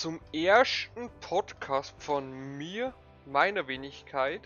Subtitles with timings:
[0.00, 2.92] zum ersten Podcast von mir,
[3.24, 4.42] meiner Wenigkeit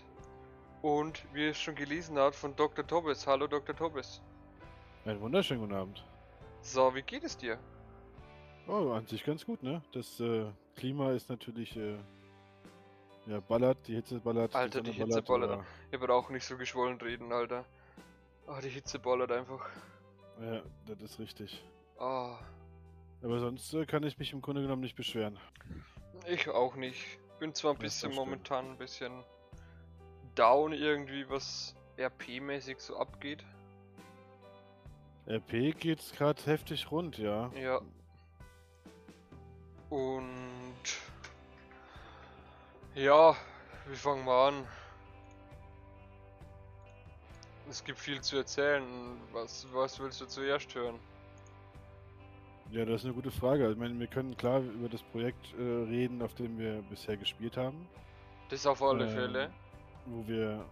[0.81, 2.87] und wie es schon gelesen hat von Dr.
[2.87, 3.27] Tobias.
[3.27, 3.75] Hallo Dr.
[3.75, 4.21] Tobias.
[5.03, 6.05] Einen wunderschönen guten Abend.
[6.61, 7.59] So, wie geht es dir?
[8.65, 9.81] Oh, an sich ganz gut, ne?
[9.91, 10.45] Das äh,
[10.77, 11.97] Klima ist natürlich, äh,
[13.25, 14.55] ja, ballert, die Hitze ballert.
[14.55, 15.51] Alter, die, Sonne Hitze ballert.
[15.51, 17.65] aber- Ich brauche auch nicht so geschwollen reden, Alter.
[18.47, 19.69] Ah, die Hitze ballert einfach.
[20.41, 21.61] Ja, das ist richtig.
[21.99, 22.39] Ah,
[23.23, 25.37] Aber sonst äh, kann ich mich im Grunde genommen nicht beschweren.
[26.27, 27.19] ich auch nicht.
[27.39, 28.15] Bin zwar ein Ja, bisschen das stimmt.
[28.15, 29.23] momentan ein bisschen
[30.35, 33.43] down irgendwie, was RP-mäßig so abgeht.
[35.27, 37.51] RP geht's gerade heftig rund, ja.
[37.53, 37.81] Ja.
[39.89, 40.97] Und
[42.95, 43.35] ja,
[43.87, 44.67] wie fangen wir an?
[47.69, 48.83] Es gibt viel zu erzählen.
[49.31, 50.99] Was, was willst du zuerst hören?
[52.71, 53.69] Ja, das ist eine gute Frage.
[53.69, 57.57] Ich meine, wir können klar über das Projekt äh, reden, auf dem wir bisher gespielt
[57.57, 57.87] haben.
[58.49, 59.51] Das auf alle Ähm, Fälle.
[60.05, 60.63] Wo wir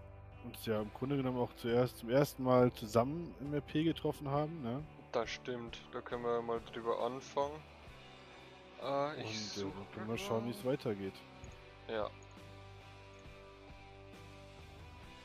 [0.45, 4.61] uns ja im Grunde genommen auch zuerst zum ersten Mal zusammen im RP getroffen haben,
[4.63, 4.81] ne?
[5.11, 5.77] Das stimmt.
[5.91, 7.55] Da können wir mal drüber anfangen.
[8.81, 11.15] Äh, ich Und äh, suche dann können wir schauen, wie es weitergeht.
[11.89, 12.09] Ja.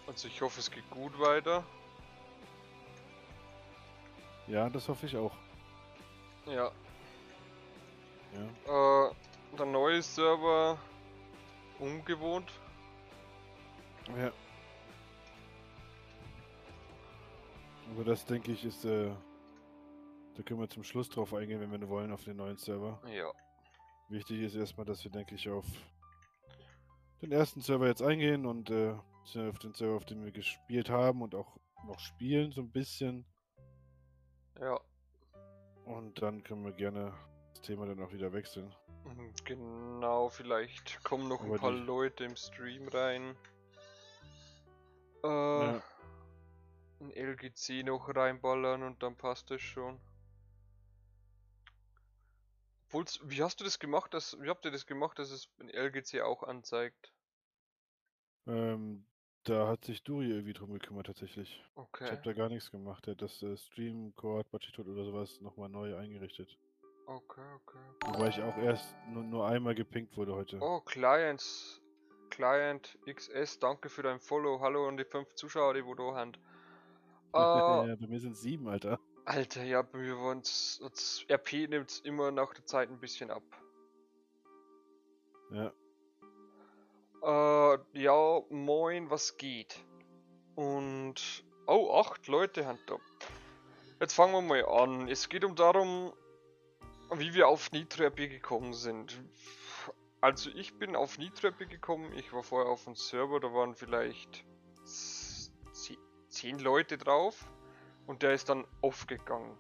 [0.09, 1.63] Also ich hoffe, es geht gut weiter.
[4.49, 5.33] Ja, das hoffe ich auch.
[6.47, 6.71] Ja.
[8.33, 9.09] Ja.
[9.09, 9.15] Äh,
[9.57, 10.79] der neue Server
[11.79, 12.51] ungewohnt.
[14.17, 14.33] Ja.
[17.93, 19.11] Aber das denke ich ist, äh,
[20.35, 23.01] da können wir zum Schluss drauf eingehen, wenn wir wollen, auf den neuen Server.
[23.09, 23.31] Ja.
[24.09, 25.67] Wichtig ist erstmal, dass wir, denke ich, auf
[27.23, 28.95] den ersten Server jetzt eingehen und äh,
[29.49, 31.57] auf den Server, auf dem wir gespielt haben und auch
[31.87, 33.25] noch spielen, so ein bisschen.
[34.61, 34.79] Ja.
[35.85, 37.13] Und dann können wir gerne
[37.53, 38.75] das Thema dann auch wieder wechseln.
[39.05, 43.37] Mhm, Genau, vielleicht kommen noch ein Aber paar die- Leute im Stream rein.
[45.23, 45.83] Äh, Ja.
[47.01, 50.01] ein LGC noch reinballern und dann passt es schon.
[52.87, 55.69] Obwohl's, wie hast du das gemacht, dass, wie habt ihr das gemacht, dass es ein
[55.69, 57.13] LGC auch anzeigt?
[58.47, 59.07] Ähm,
[59.45, 61.63] da hat sich Duri irgendwie drum gekümmert, tatsächlich.
[61.71, 63.07] Ich Okay, habe da gar nichts gemacht.
[63.07, 66.59] Er hat das äh, Stream, Cord, Bachitot oder sowas nochmal neu eingerichtet.
[67.07, 67.79] okay, okay.
[68.07, 70.59] Wobei ich auch erst nur, nur einmal gepinkt wurde heute.
[70.61, 71.81] Oh, Clients.
[72.31, 74.61] Client XS, danke für dein Follow.
[74.61, 76.33] Hallo an die fünf Zuschauer, die wo da haben.
[77.35, 79.01] Äh, ja, bei mir sind sieben, Alter.
[79.25, 83.43] Alter, ja, bei mir waren's, das RP nimmt's immer nach der Zeit ein bisschen ab.
[85.51, 85.73] Ja.
[87.25, 89.83] Äh, ja, moin, was geht?
[90.57, 92.99] Und, oh, acht Leute haben da.
[93.99, 95.09] Jetzt fangen wir mal an.
[95.09, 96.13] Es geht um darum,
[97.15, 99.23] wie wir auf Nitro RP gekommen sind.
[100.21, 103.75] Also ich bin auf Nitro RP gekommen, ich war vorher auf dem Server, da waren
[103.75, 104.45] vielleicht
[106.29, 107.51] zehn Leute drauf
[108.07, 109.57] und der ist dann aufgegangen.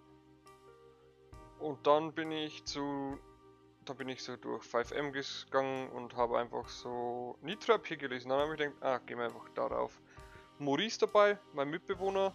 [1.61, 3.19] Und dann bin ich zu
[3.85, 8.31] da bin ich so durch 5M gegangen und habe einfach so Nitro RP gelesen.
[8.31, 10.01] Dann habe ich gedacht, ah, gehen wir einfach darauf.
[10.59, 12.35] Maurice dabei, mein Mitbewohner.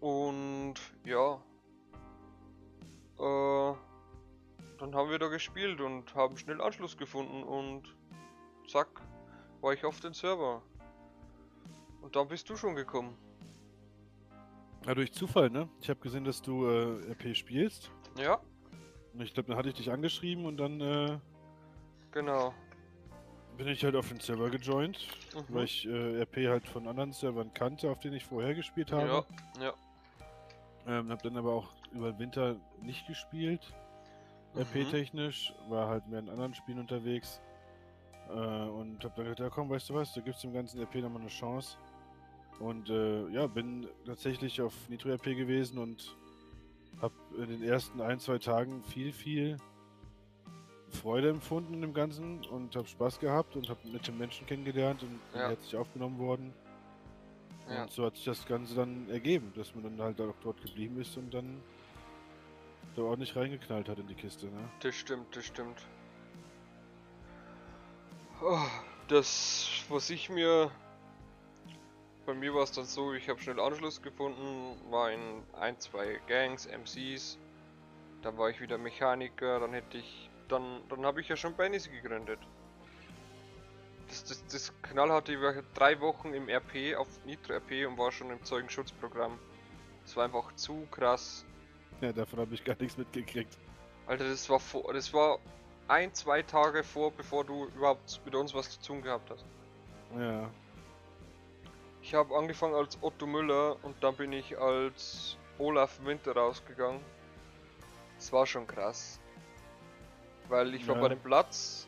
[0.00, 1.34] Und ja.
[3.18, 3.74] Äh,
[4.78, 7.94] dann haben wir da gespielt und haben schnell Anschluss gefunden und
[8.68, 8.88] zack,
[9.60, 10.62] war ich auf den Server.
[12.00, 13.16] Und dann bist du schon gekommen.
[14.86, 15.68] Ja, durch Zufall, ne?
[15.80, 17.92] Ich habe gesehen, dass du äh, RP spielst.
[18.16, 18.40] Ja,
[19.20, 21.18] ich glaube, dann hatte ich dich angeschrieben und dann äh,
[22.10, 22.54] genau.
[23.56, 24.98] bin ich halt auf den Server gejoint,
[25.34, 25.54] Mhm.
[25.54, 29.24] weil ich äh, RP halt von anderen Servern kannte, auf denen ich vorher gespielt habe.
[29.58, 29.72] Ja, ja.
[30.86, 33.60] Ähm, hab dann aber auch über den Winter nicht gespielt,
[34.54, 34.60] Mhm.
[34.62, 37.40] RP-technisch, war halt mehr in anderen Spielen unterwegs.
[38.28, 40.96] Äh, und hab dann gedacht, ja komm, weißt du was, du gibst dem ganzen RP
[40.96, 41.76] nochmal eine Chance.
[42.60, 46.16] Und äh, ja, bin tatsächlich auf Nitro RP gewesen und
[47.00, 49.56] hab in den ersten ein, zwei Tagen viel, viel
[50.90, 55.18] Freude empfunden in dem Ganzen und hab Spaß gehabt und hab nette Menschen kennengelernt und
[55.34, 55.48] Ja.
[55.48, 56.52] herzlich aufgenommen worden.
[57.68, 57.82] Ja.
[57.84, 61.00] Und so hat sich das Ganze dann ergeben, dass man dann halt auch dort geblieben
[61.00, 61.62] ist und dann
[62.94, 64.68] da ordentlich reingeknallt hat in die Kiste, ne?
[64.80, 65.86] Das stimmt, das stimmt.
[68.42, 68.58] Oh,
[69.08, 70.70] Das, was ich mir.
[72.24, 76.20] Bei mir war es dann so, ich habe schnell Anschluss gefunden, war in ein, zwei
[76.28, 77.38] Gangs, MCs.
[78.22, 80.30] Dann war ich wieder Mechaniker, dann hätte ich.
[80.48, 82.38] Dann, dann habe ich ja schon Bennys gegründet.
[84.08, 88.12] Das, das, das knallharte, ich war drei Wochen im RP auf Nitro RP und war
[88.12, 89.38] schon im Zeugenschutzprogramm.
[90.04, 91.44] Das war einfach zu krass.
[92.00, 93.56] Ja, davon habe ich gar nichts mitgekriegt.
[94.06, 95.38] Alter, das war vor, das war
[95.88, 99.44] ein, zwei Tage vor, bevor du überhaupt mit uns was zu tun gehabt hast.
[100.18, 100.50] Ja.
[102.02, 107.00] Ich habe angefangen als Otto Müller und dann bin ich als Olaf Winter rausgegangen.
[108.16, 109.20] Das war schon krass.
[110.48, 111.02] Weil ich war Ja.
[111.02, 111.86] bei dem Platz,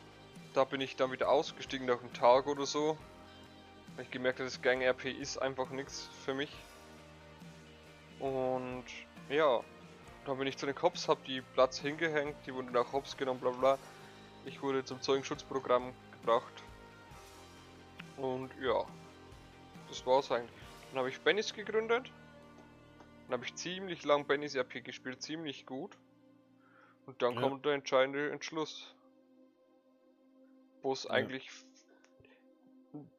[0.53, 2.97] da bin ich dann wieder ausgestiegen nach einem Tag oder so.
[3.95, 6.51] Weil ich gemerkt habe, das Gang RP ist einfach nichts für mich.
[8.19, 8.85] Und
[9.29, 9.61] ja,
[10.25, 13.39] dann bin ich zu den Cops, hab die Platz hingehängt, die wurden nach Hops genommen,
[13.41, 13.77] bla bla.
[14.45, 16.63] Ich wurde zum Zeugenschutzprogramm gebracht.
[18.17, 18.85] Und ja,
[19.95, 20.51] das war's eigentlich.
[20.89, 22.11] Dann habe ich Bennys gegründet.
[23.25, 25.97] Dann habe ich ziemlich lang Bennys RP gespielt, ziemlich gut.
[27.05, 27.41] Und dann Ja.
[27.41, 28.93] kommt der entscheidende Entschluss.
[30.81, 31.11] Wo es Ja.
[31.11, 31.49] eigentlich.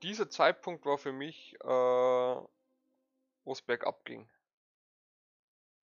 [0.02, 2.46] Dieser Zeitpunkt war für mich, äh, wo
[3.52, 4.28] es bergab ging.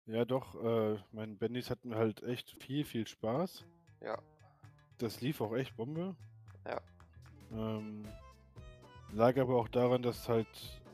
[0.05, 3.65] Ja, doch, äh, mein Bennys hatten halt echt viel, viel Spaß.
[4.01, 4.21] Ja.
[4.99, 6.15] Das lief auch echt Bombe.
[6.65, 6.79] Ja.
[7.51, 8.07] Ähm,
[9.13, 10.47] lag aber auch daran, dass halt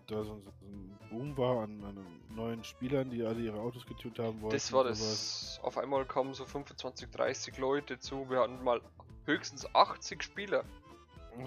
[0.08, 1.98] da so, so ein Boom war an, an
[2.36, 4.56] neuen Spielern, die alle ihre Autos getunt haben wollten.
[4.56, 5.60] Das war das.
[5.64, 8.30] Auf einmal kamen so 25, 30 Leute zu.
[8.30, 8.82] Wir hatten mal
[9.26, 10.64] höchstens 80 Spieler.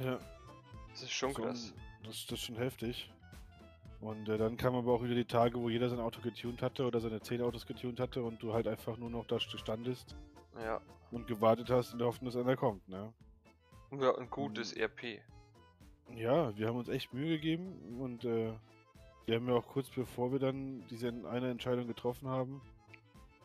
[0.03, 0.19] Ja,
[0.91, 1.73] Das ist schon so krass.
[2.05, 3.11] das, das ist schon heftig.
[4.01, 6.85] Und äh, dann kamen aber auch wieder die Tage, wo jeder sein Auto getunt hatte
[6.87, 10.15] oder seine 10 Autos getunt hatte und du halt einfach nur noch da standest
[10.63, 10.81] Ja.
[11.11, 13.13] und gewartet hast in der Hoffnung, dass einer kommt, ne?
[13.91, 15.23] Und wir hatten ein gutes RP.
[16.17, 18.53] Ja, wir haben uns echt Mühe gegeben und äh,
[19.27, 22.61] wir haben ja auch kurz bevor wir dann diese eine Entscheidung getroffen haben,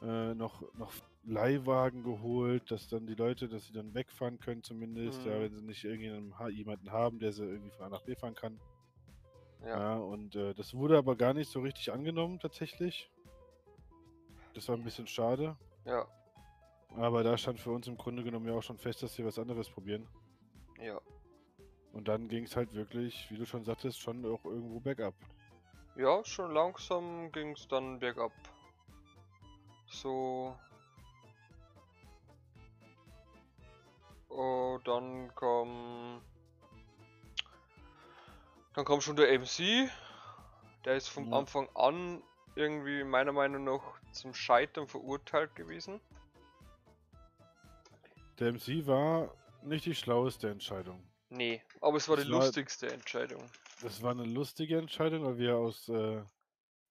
[0.01, 0.93] äh, noch, noch
[1.25, 5.41] Leihwagen geholt, dass dann die Leute, dass sie dann wegfahren können zumindest, ja, Mhm.
[5.41, 8.59] wenn sie nicht irgendjemanden jemanden haben, der sie irgendwie von A nach B fahren kann.
[9.61, 9.67] Ja.
[9.79, 13.09] Ja, und äh, das wurde aber gar nicht so richtig angenommen tatsächlich.
[14.53, 16.07] Das war ein bisschen schade, Ja.
[16.95, 19.37] aber da stand für uns im Grunde genommen ja auch schon fest, dass wir was
[19.39, 20.07] anderes probieren.
[20.81, 20.99] Ja.
[21.93, 25.13] Und dann ging es halt wirklich, wie du schon sagtest, schon auch irgendwo bergab.
[25.95, 28.31] Ja, schon langsam ging es dann bergab.
[29.87, 30.55] So.
[34.29, 36.21] Oh, dann kam.
[38.75, 39.89] Dann kam schon der MC.
[40.85, 41.39] Der ist vom Ja.
[41.39, 42.21] Anfang an
[42.55, 43.81] irgendwie meiner Meinung nach
[44.11, 45.99] zum Scheitern verurteilt gewesen.
[48.37, 49.33] Der MC war
[49.63, 51.03] nicht die schlaueste Entscheidung.
[51.29, 53.43] Nee, aber es war die Es war- lustigste Entscheidung.
[53.81, 56.21] Das war eine lustige Entscheidung, weil wir aus äh,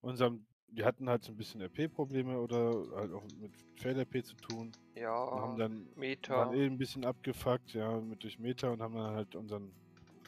[0.01, 4.73] unserem, wir hatten halt so ein bisschen RP-Probleme oder halt auch mit Fail-RP zu tun.
[4.95, 6.35] Ja, Und haben dann Meta.
[6.37, 9.73] waren eh ein bisschen abgefuckt, ja, mit durch Meta und haben dann halt unseren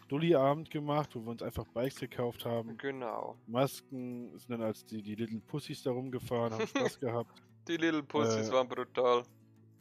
[0.08, 2.76] Dulli-Abend gemacht, wo wir uns einfach Bikes gekauft haben.
[2.78, 3.36] Genau.
[3.46, 7.42] Masken sind dann als die, die Little Pussys da rumgefahren, haben Spaß gehabt.
[7.68, 9.22] Die Little Pussies Äh, waren brutal.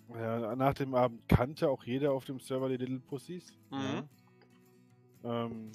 [0.10, 3.52] Ja, nach dem Abend kannte auch jeder auf dem Server die Little Pussies.
[3.70, 3.80] Mhm.
[3.80, 4.04] Ja.
[5.24, 5.72] Ähm,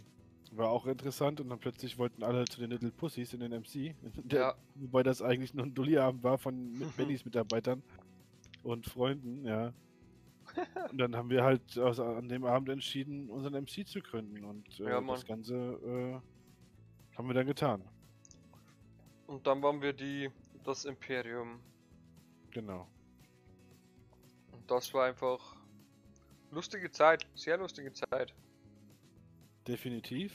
[0.57, 3.95] war auch interessant und dann plötzlich wollten alle zu den Little Pussies in den MC.
[4.25, 4.55] Der, Ja.
[4.77, 7.83] Wobei das eigentlich nur ein Dulli-Abend war von mit Bennys Mitarbeitern
[8.63, 9.73] und Freunden, ja.
[10.91, 14.79] Und dann haben wir halt aus, an dem Abend entschieden, unseren MC zu gründen und
[14.79, 17.83] äh, Ja, das Ganze äh, haben wir dann getan.
[19.27, 20.31] Und dann waren wir die,
[20.63, 21.61] das Imperium.
[22.51, 22.87] Genau.
[24.53, 25.57] Und das war einfach
[26.51, 28.35] lustige Zeit, sehr lustige Zeit.
[29.67, 30.33] Definitiv.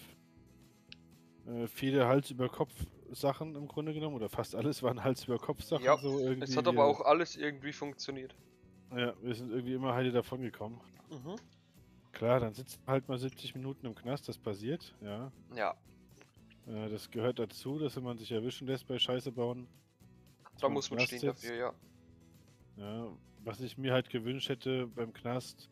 [1.48, 2.74] Äh, viele Hals über Kopf
[3.12, 6.44] Sachen im Grunde genommen oder fast alles waren Hals über Kopf Sachen Ja, so irgendwie.
[6.52, 8.36] Es hat aber äh, auch alles irgendwie funktioniert.
[8.92, 10.80] Ja, wir sind irgendwie immer heile davon gekommen.
[11.10, 11.36] Mhm.
[12.12, 15.32] Klar, dann sitzt halt mal 70 Minuten im Knast, das passiert, ja.
[15.56, 15.76] Ja,
[16.68, 19.68] Äh, das gehört dazu, dass wenn man sich erwischen lässt bei Scheiße bauen.
[20.60, 21.44] da muss man Knast stehen sitzt.
[21.44, 21.74] dafür, ja.
[22.78, 23.08] Ja,
[23.44, 25.70] was ich mir halt gewünscht hätte beim Knast,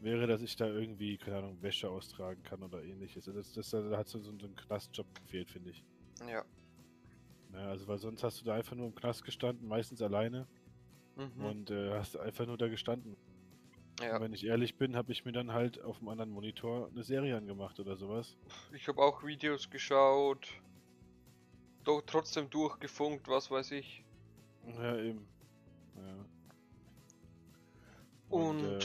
[0.00, 3.26] wäre, dass ich da irgendwie, keine Ahnung, Wäsche austragen kann oder ähnliches.
[3.28, 5.84] Also Das, das, da hat so, so ein Knastjob gefehlt, finde ich.
[6.28, 6.44] Ja.
[7.52, 10.46] Ja, also weil sonst hast du da einfach nur im Knast gestanden, meistens alleine
[11.16, 11.44] Mhm.
[11.44, 13.16] und äh, hast einfach nur da gestanden.
[14.00, 14.14] ja.
[14.16, 17.02] Und wenn ich ehrlich bin, habe ich mir dann halt auf dem anderen Monitor eine
[17.02, 18.36] Serie angemacht oder sowas.
[18.72, 20.46] Ich habe auch Videos geschaut.
[21.82, 24.04] Doch trotzdem durchgefunkt, was weiß ich.
[24.76, 25.26] Ja, eben.
[25.96, 26.24] Ja.
[28.28, 28.78] Und, äh,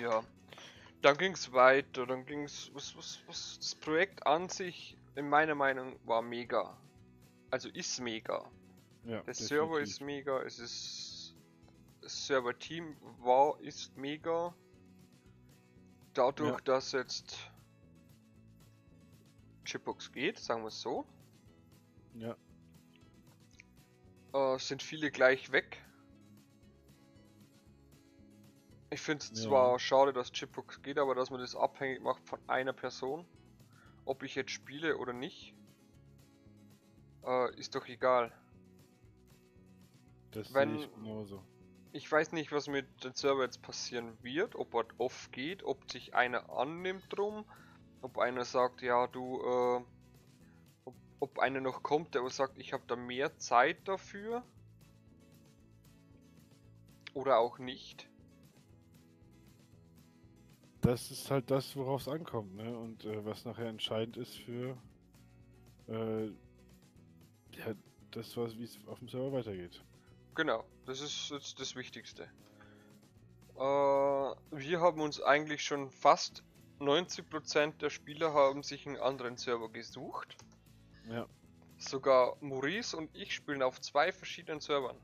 [0.00, 0.24] ja,
[1.02, 2.06] dann ging es weiter.
[2.06, 2.70] Dann ging es.
[2.74, 6.76] Was, was, was, das Projekt an sich, in meiner Meinung, war mega.
[7.50, 8.50] Also ist mega.
[9.04, 9.94] ja, Der Server definitiv.
[9.94, 10.42] ist mega.
[10.42, 11.36] Es ist.
[12.00, 14.54] Das Server-Team war, ist mega.
[16.14, 16.60] Dadurch, Ja.
[16.64, 17.50] dass jetzt
[19.64, 21.06] Chipbox geht, sagen wir es so,
[22.14, 22.36] Ja,
[24.34, 25.81] äh, sind viele gleich weg.
[28.92, 29.48] Ich finde es Ja.
[29.48, 33.26] zwar schade, dass Chipbox geht, aber dass man das abhängig macht von einer Person,
[34.04, 35.54] ob ich jetzt spiele oder nicht,
[37.24, 38.30] äh, ist doch egal.
[40.32, 41.42] Das Wenn- sehe ich genauso.
[41.92, 45.90] Ich weiß nicht, was mit dem Server jetzt passieren wird, ob er off geht, ob
[45.90, 47.46] sich einer annimmt drum,
[48.02, 49.84] ob einer sagt, ja du, äh,
[50.84, 54.44] ob, ob einer noch kommt, der aber sagt, ich habe da mehr Zeit dafür.
[57.14, 58.08] Oder auch nicht.
[60.82, 62.76] Das ist halt das, worauf es ankommt, ne?
[62.76, 64.76] Und äh, was nachher entscheidend ist für
[65.88, 66.26] äh,
[67.56, 67.74] ja,
[68.10, 69.82] das, was wie es auf dem Server weitergeht.
[70.34, 72.24] Genau, das ist jetzt das Wichtigste.
[73.56, 76.42] Äh, wir haben uns eigentlich schon fast
[76.80, 80.36] 90% der Spieler haben sich einen anderen Server gesucht.
[81.08, 81.28] Ja,
[81.78, 85.00] Sogar Maurice und ich spielen auf zwei verschiedenen Servern.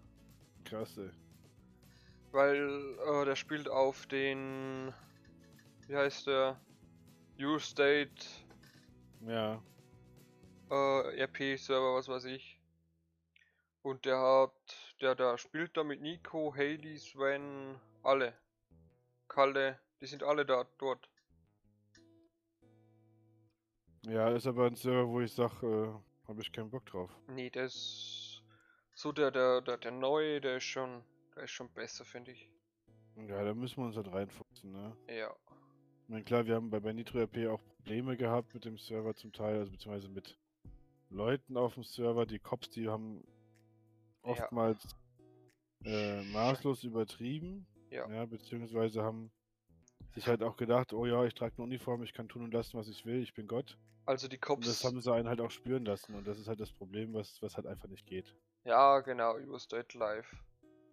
[0.64, 1.11] krass, ey.
[2.32, 4.94] Weil äh, der spielt auf den.
[5.88, 6.61] Wie heißt der?
[7.40, 8.25] U-State
[9.26, 9.62] Ja,
[10.71, 12.61] äh, RP-Server, was weiß ich.
[13.83, 14.52] Und der hat.
[15.00, 18.35] Der da spielt da mit Nico, Haley, Sven, alle.
[19.28, 21.09] Kalle, die sind alle da dort.
[24.02, 25.88] ja, ist aber ein Server, wo ich sag, äh,
[26.26, 27.11] habe ich keinen Bock drauf.
[27.28, 28.42] Nee, der ist.
[28.95, 31.02] So der, der, der, der neue, der ist schon.
[31.35, 32.50] Der ist schon besser, finde ich.
[33.16, 34.97] Ja, da müssen wir uns halt reinfuchsen, ne?
[35.09, 35.35] Ja.
[36.08, 39.14] Ich meine, klar, wir haben bei, bei Nitro RP auch Probleme gehabt mit dem Server
[39.14, 40.38] zum Teil, also beziehungsweise mit
[41.10, 42.24] Leuten auf dem Server.
[42.24, 43.22] Die Cops, die haben
[44.24, 44.30] Ja.
[44.30, 44.96] oftmals
[45.84, 47.66] äh, maßlos übertrieben.
[47.90, 48.08] Ja.
[48.08, 48.24] ja.
[48.24, 49.30] Beziehungsweise haben
[50.14, 52.78] sich halt auch gedacht, oh ja, ich trage eine Uniform, ich kann tun und lassen,
[52.78, 53.76] was ich will, ich bin Gott.
[54.06, 54.66] Also die Und Cops.
[54.66, 57.42] das haben sie einen halt auch spüren lassen und das ist halt das Problem, was,
[57.42, 58.34] was halt einfach nicht geht.
[58.64, 60.34] Ja, genau, über State Live.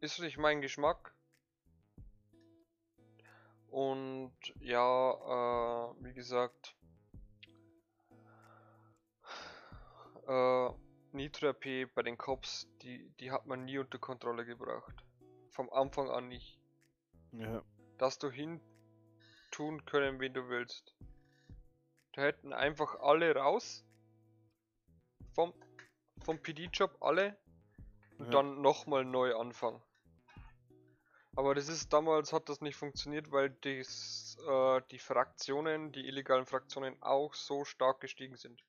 [0.02, 1.16] Ist nicht mein Geschmack.
[3.76, 6.78] Und ja, äh, wie gesagt,
[10.30, 10.70] äh,
[11.12, 14.96] Nitro RP bei den Cops, die, die hat man nie unter Kontrolle gebracht.
[15.52, 16.58] Vom Anfang an nicht.
[17.34, 17.64] Ja,
[17.98, 18.62] Dass du hin
[19.52, 20.96] tun können, wen du willst.
[22.14, 23.84] Da hätten einfach alle raus.
[25.34, 25.54] Vom,
[26.24, 27.38] vom PD-Job alle
[28.20, 28.32] und Ja.
[28.32, 29.82] dann nochmal neu anfangen.
[31.36, 36.46] Aber das ist damals hat das nicht funktioniert, weil dies, äh, die Fraktionen, die illegalen
[36.46, 38.64] Fraktionen auch so stark gestiegen sind.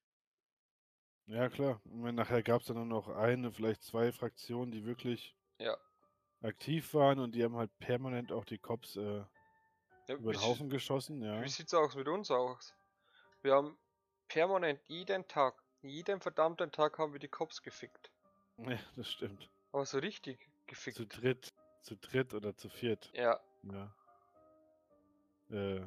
[1.26, 1.80] ja klar.
[1.84, 5.76] Und nachher gab es dann nur noch eine, vielleicht zwei Fraktionen, die wirklich Ja.
[6.42, 9.24] aktiv waren und die haben halt permanent auch die Cops äh,
[10.08, 11.42] ja über den Haufen geschossen, ja.
[11.42, 12.74] wie sieht's aus mit uns aus?
[13.42, 13.78] Wir haben
[14.28, 18.10] permanent jeden Tag, jeden verdammten Tag haben wir die Cops gefickt.
[18.58, 19.50] Ja, das stimmt.
[19.72, 20.96] Aber so richtig gefickt.
[20.96, 21.52] Zu dritt,
[21.86, 23.94] zu dritt oder zu viert, Ja, ja.
[25.50, 25.80] Äh,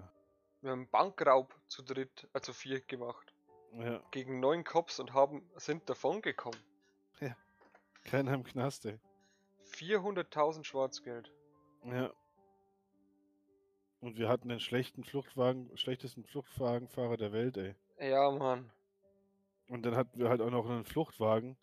[0.62, 3.34] wir haben Bankraub zu dritt, also vier gemacht.
[3.74, 6.58] ja, Gegen neun Cops und haben, sind davon gekommen.
[8.06, 8.98] keiner im Knast, ey.
[9.74, 11.32] 400.000 Schwarzgeld.
[11.84, 12.12] Ja.
[14.00, 17.76] Und wir hatten den schlechten Fluchtwagen, schlechtesten Fluchtwagenfahrer der Welt, ey.
[18.00, 18.72] Ja, Mann.
[19.68, 21.58] Und dann hatten wir halt auch noch einen Fluchtwagen.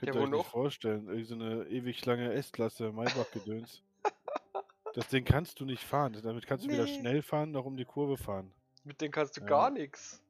[0.00, 1.06] Könnt Ja, ihr euch nicht vorstellen.
[1.06, 3.82] Irgendwie so eine ewig lange S-Klasse Maybach-Gedöns.
[4.94, 6.18] das Ding kannst du nicht fahren.
[6.22, 6.98] Damit kannst du weder Nee.
[6.98, 8.52] schnell fahren noch um die Kurve fahren.
[8.84, 9.46] Mit denen kannst du Ja.
[9.46, 10.22] gar nichts.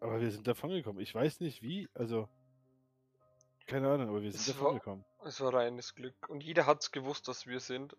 [0.00, 1.00] Aber wir sind davon gekommen.
[1.00, 2.28] Ich weiß nicht wie, also.
[3.66, 5.04] Keine Ahnung, aber wir sind Es davon war- gekommen.
[5.24, 6.14] Es war reines Glück.
[6.28, 7.96] Und jeder hat's gewusst, dass wir sind.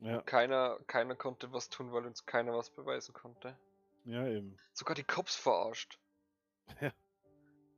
[0.00, 3.56] Ja, Keiner, keiner konnte was tun, weil uns keiner was beweisen konnte.
[4.04, 4.58] ja, eben.
[4.74, 5.98] Sogar die Cops verarscht.
[6.80, 6.92] Ja.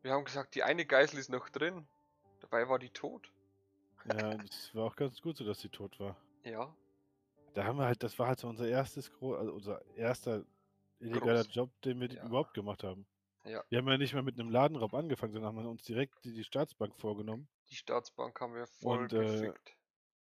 [0.02, 1.86] Wir haben gesagt, die eine Geisel ist noch drin.
[2.40, 3.32] Dabei war die tot.
[4.04, 6.16] Ja, das war auch ganz gut so, dass sie tot war.
[6.44, 6.74] Ja.
[7.54, 10.44] Da haben wir halt, das war halt so unser erstes, also unser erster
[10.98, 11.54] illegaler Groß.
[11.54, 12.26] Job, den wir Ja.
[12.26, 13.06] überhaupt gemacht haben.
[13.44, 13.64] Ja.
[13.68, 16.44] Wir haben ja nicht mal mit einem Ladenraub angefangen, sondern haben uns direkt die, die
[16.44, 17.48] Staatsbank vorgenommen.
[17.70, 19.76] Die Staatsbank haben wir voll Und, äh, gefickt.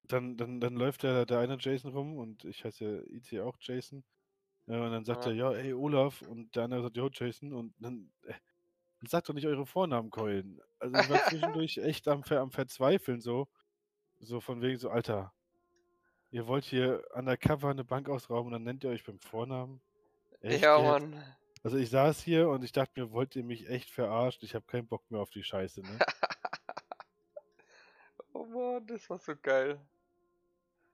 [0.04, 3.56] Dann, dann, dann läuft der, der eine Jason rum und ich heiße ja IC auch
[3.60, 4.04] Jason.
[4.66, 5.30] Äh, und dann sagt Ja.
[5.30, 6.22] er, ja, ey Olaf.
[6.22, 7.52] Und der andere sagt, jo, Jason.
[7.52, 8.40] Und dann, äh, dann
[9.08, 10.60] sagt doch nicht eure Vornamen, Keulen.
[10.78, 13.48] Also ich war zwischendurch echt am, am Verzweifeln so.
[14.20, 15.32] So von wegen so, Alter,
[16.30, 19.80] ihr wollt hier undercover eine Bank ausrauben und dann nennt ihr euch beim Vornamen?
[20.40, 20.78] Echt ja?
[20.78, 21.22] Mann.
[21.64, 24.44] Also ich saß hier und ich dachte mir, wollt ihr mich echt verarschen?
[24.44, 25.98] Ich habe keinen Bock mehr auf die Scheiße, ne?
[28.34, 29.78] Oh Mann, das war so geil.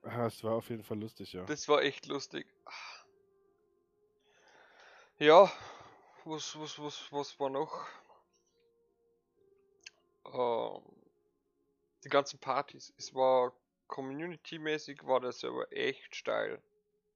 [0.03, 1.45] Ah, es war auf jeden Fall lustig, ja.
[1.45, 2.47] Das war echt lustig.
[5.19, 5.51] Ja,
[6.25, 7.87] was, was, was, was war noch?
[10.27, 10.83] Ähm,
[12.05, 12.93] die ganzen Partys.
[12.97, 13.53] Es war
[13.89, 16.63] community-mäßig, war der Server echt steil.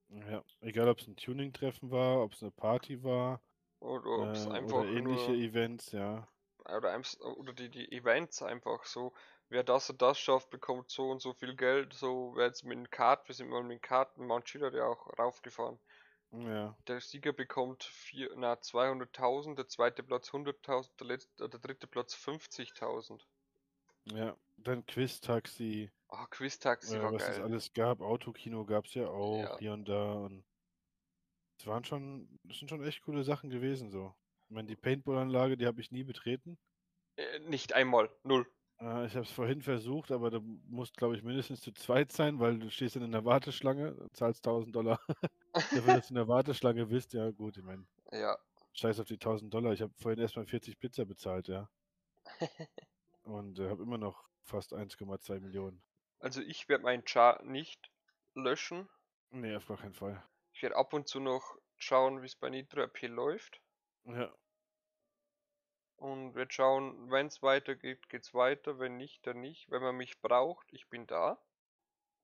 [0.09, 3.41] Ja, egal ob es ein Tuning-Treffen war, ob es eine Party war
[3.79, 6.27] Oder ob es äh, einfach oder ähnliche nur Events, ja.
[6.65, 7.01] oder,
[7.37, 9.13] oder die, die Events einfach so,
[9.49, 11.93] wer das und das schafft, bekommt so und so viel Geld.
[11.93, 15.17] So, wer jetzt mit den Karten, wir sind mal mit den Karten, Schiller ja auch
[15.17, 15.79] raufgefahren.
[16.33, 21.87] Ja, Der Sieger bekommt vier, na, 200.000, der zweite Platz 100.000, der, letzte, der dritte
[21.87, 23.21] Platz 50.000.
[24.05, 24.35] ja.
[24.57, 27.43] Dann Quiz-Taxi, Ah, Quiz-Taxi äh, war was es geil.
[27.43, 28.01] alles gab.
[28.01, 29.57] Autokino gab es ja auch Ja.
[29.59, 30.13] hier und da.
[30.13, 30.45] Und
[31.59, 34.13] es waren schon, das sind schon echt coole Sachen gewesen so.
[34.45, 36.59] Ich meine, die Paintball-Anlage, die habe ich nie betreten.
[37.15, 38.45] Äh, nicht einmal, null.
[38.79, 42.39] Äh, ich habe es vorhin versucht, aber du musst, glaube ich, mindestens zu zweit sein,
[42.39, 44.99] weil du stehst dann in der Warteschlange, zahlst 1000 Dollar
[45.71, 47.13] dafür, dass du in der Warteschlange bist.
[47.13, 48.37] Ja, gut, ich meine, Ja,
[48.73, 49.73] scheiß auf die 1000 Dollar.
[49.73, 51.69] Ich habe vorhin erstmal 40 Pizza bezahlt, ja.
[53.23, 55.83] Und äh, habe immer noch fast 1,2 Millionen.
[56.19, 57.91] also ich werde meinen Char nicht
[58.33, 58.89] löschen.
[59.31, 60.23] Nee, auf gar keinen Fall.
[60.53, 63.61] Ich werde ab und zu noch schauen, wie es bei Nitro RP läuft.
[64.05, 64.33] Ja,
[65.97, 68.79] Und werde schauen, wenn es weitergeht, geht's weiter.
[68.79, 69.69] Wenn nicht, dann nicht.
[69.71, 71.37] Wenn man mich braucht, ich bin da.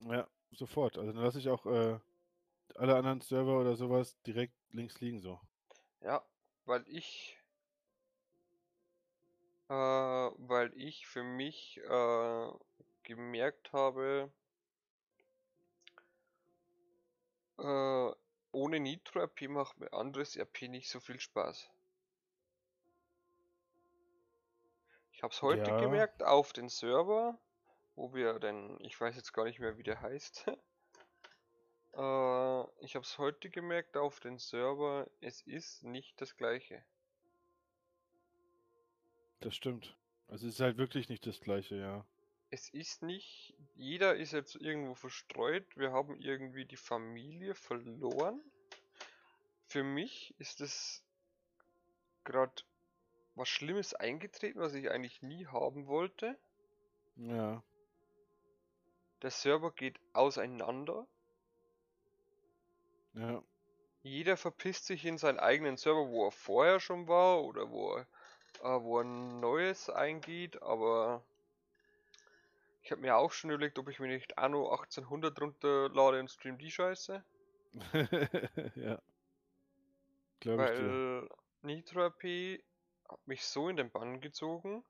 [0.02, 0.98] ja, sofort.
[0.98, 2.00] Also dann lasse ich auch äh,
[2.76, 5.40] alle anderen Server oder sowas direkt links liegen so.
[6.02, 6.24] Ja,
[6.66, 7.38] weil ich,
[9.70, 12.52] äh, weil ich für mich äh,
[13.04, 14.32] gemerkt habe,
[17.58, 18.12] äh,
[18.52, 21.70] ohne Nitro RP macht mir anderes RP nicht so viel Spaß.
[25.20, 25.82] Ich habe es heute Ja.
[25.82, 27.38] gemerkt auf den Server,
[27.96, 30.48] wo wir denn, ich weiß jetzt gar nicht mehr, wie der heißt.
[31.94, 36.86] äh, ich habe es heute gemerkt auf den Server, es ist nicht das gleiche.
[39.42, 39.98] Das stimmt.
[40.30, 42.06] Also es ist halt wirklich nicht das gleiche, ja.
[42.50, 48.42] Es ist nicht, jeder ist jetzt irgendwo verstreut, wir haben irgendwie die Familie verloren.
[49.68, 51.04] Für mich ist es
[52.24, 52.64] gerade
[53.40, 56.38] was Schlimmes eingetreten, was ich eigentlich nie haben wollte.
[57.16, 57.64] Ja.
[59.22, 61.08] Der Server geht auseinander.
[63.14, 63.42] Ja.
[64.04, 68.08] Jeder verpisst sich in seinen eigenen Server, wo er vorher schon war oder wo er,
[68.62, 71.24] äh, wo er ein neues eingeht, aber
[72.82, 76.58] ich habe mir auch schon überlegt, ob ich mir nicht Anno 1800 runterlade und stream
[76.58, 77.24] die Scheiße.
[78.76, 79.02] ja.
[80.40, 80.88] Glaube ich dir.
[80.88, 81.30] Weil
[81.62, 82.64] Nitro RP
[83.10, 84.86] hat mich so in den Bann gezogen,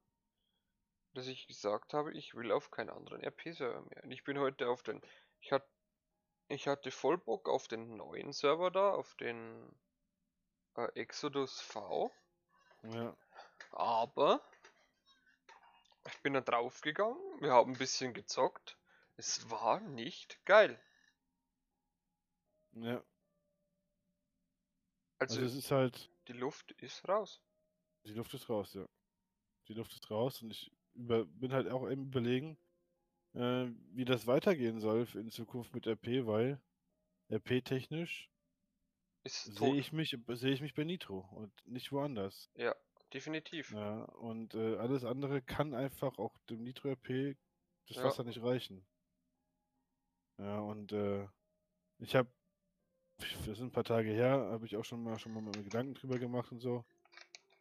[1.13, 4.03] dass ich gesagt habe, ich will auf keinen anderen RP-Server mehr.
[4.03, 5.01] Und ich bin heute auf den.
[5.41, 5.67] Ich, hat,
[6.47, 9.75] ich hatte voll Bock auf den neuen Server da, auf den
[10.75, 12.11] äh, Exodus V.
[12.83, 13.15] Ja.
[13.71, 14.41] Aber
[16.07, 18.77] ich bin da draufgegangen, wir haben ein bisschen gezockt.
[19.17, 20.81] Es war nicht geil.
[22.73, 23.03] Ja.
[25.17, 27.41] Also, Also es ist halt, die Luft ist raus.
[28.05, 28.87] Die Luft ist raus, ja.
[29.67, 32.57] Die Luft ist raus und ich über, bin halt auch im Überlegen,
[33.33, 36.59] äh, wie das weitergehen soll in Zukunft mit RP, weil
[37.31, 38.29] RP-technisch
[39.25, 42.49] sehe ich mich, sehe ich mich bei Nitro und nicht woanders.
[42.55, 42.75] Ja,
[43.13, 43.71] definitiv.
[43.73, 47.37] Ja, und äh, alles andere kann einfach auch dem Nitro RP
[47.87, 48.03] das Ja.
[48.05, 48.85] Wasser nicht reichen.
[50.37, 51.27] Ja, und äh,
[51.99, 52.29] ich habe,
[53.45, 55.95] das sind ein paar Tage her, habe ich auch schon mal schon mal mir Gedanken
[55.95, 56.85] drüber gemacht und so,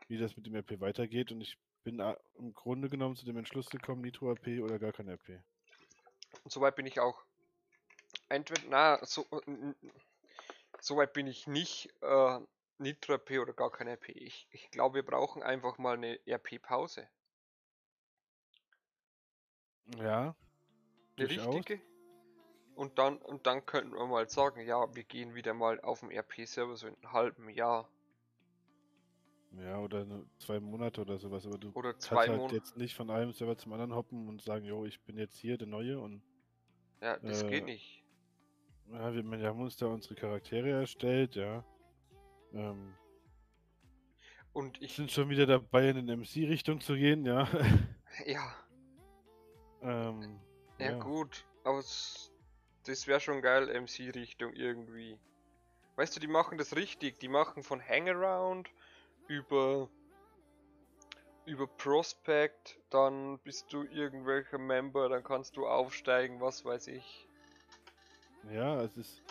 [0.09, 1.31] wie das mit dem RP weitergeht.
[1.33, 4.93] Und ich bin äh, im Grunde genommen zu dem Entschluss gekommen, Nitro RP oder gar
[4.93, 5.41] kein RP.
[6.45, 7.23] Und soweit bin ich auch.
[8.29, 9.75] Entweder, na, so, n-
[10.81, 11.91] soweit bin ich nicht.
[12.03, 12.41] Äh,
[12.79, 14.11] Nitro RP oder gar kein RP.
[14.11, 17.09] Ich, ich glaube, wir brauchen einfach mal eine RP-Pause.
[19.97, 20.37] Ja,
[21.17, 21.81] Eine richtige.
[22.77, 26.11] Und dann, und dann könnten wir mal sagen, ja, wir gehen wieder mal auf dem
[26.13, 27.91] RP-Server so in einem halben Jahr
[29.53, 30.07] Ja, oder
[30.39, 32.57] zwei Monate oder sowas, aber du oder kannst halt Monate.
[32.57, 35.57] jetzt nicht von einem Server zum anderen hoppen und sagen, jo, ich bin jetzt hier
[35.57, 36.23] der Neue und
[37.01, 38.05] Ja, das äh, geht nicht.
[38.93, 41.65] Ja, wir, wir haben uns da unsere Charaktere erstellt, ja.
[42.53, 42.95] Ähm,
[44.53, 47.49] Und ich, sind schon wieder dabei, in den MC-Richtung zu gehen, ja.
[48.27, 48.55] ja,
[49.83, 50.41] ähm,
[50.79, 50.99] ja, ja.
[50.99, 55.19] gut, aber das wäre schon geil, MC-Richtung irgendwie.
[55.97, 57.19] Weißt du, die machen das richtig.
[57.21, 58.71] Die machen von Hangaround
[59.29, 59.89] über
[61.45, 67.27] über Prospect, dann bist du irgendwelcher Member, dann kannst du aufsteigen, was weiß ich.
[68.51, 69.23] Ja, es ist.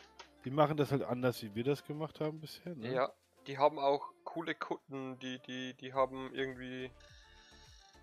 [0.43, 2.91] Die machen das halt anders, wie wir das gemacht haben bisher, ne?
[2.91, 3.13] Ja,
[3.45, 6.89] die haben auch coole Kutten, die die die haben irgendwie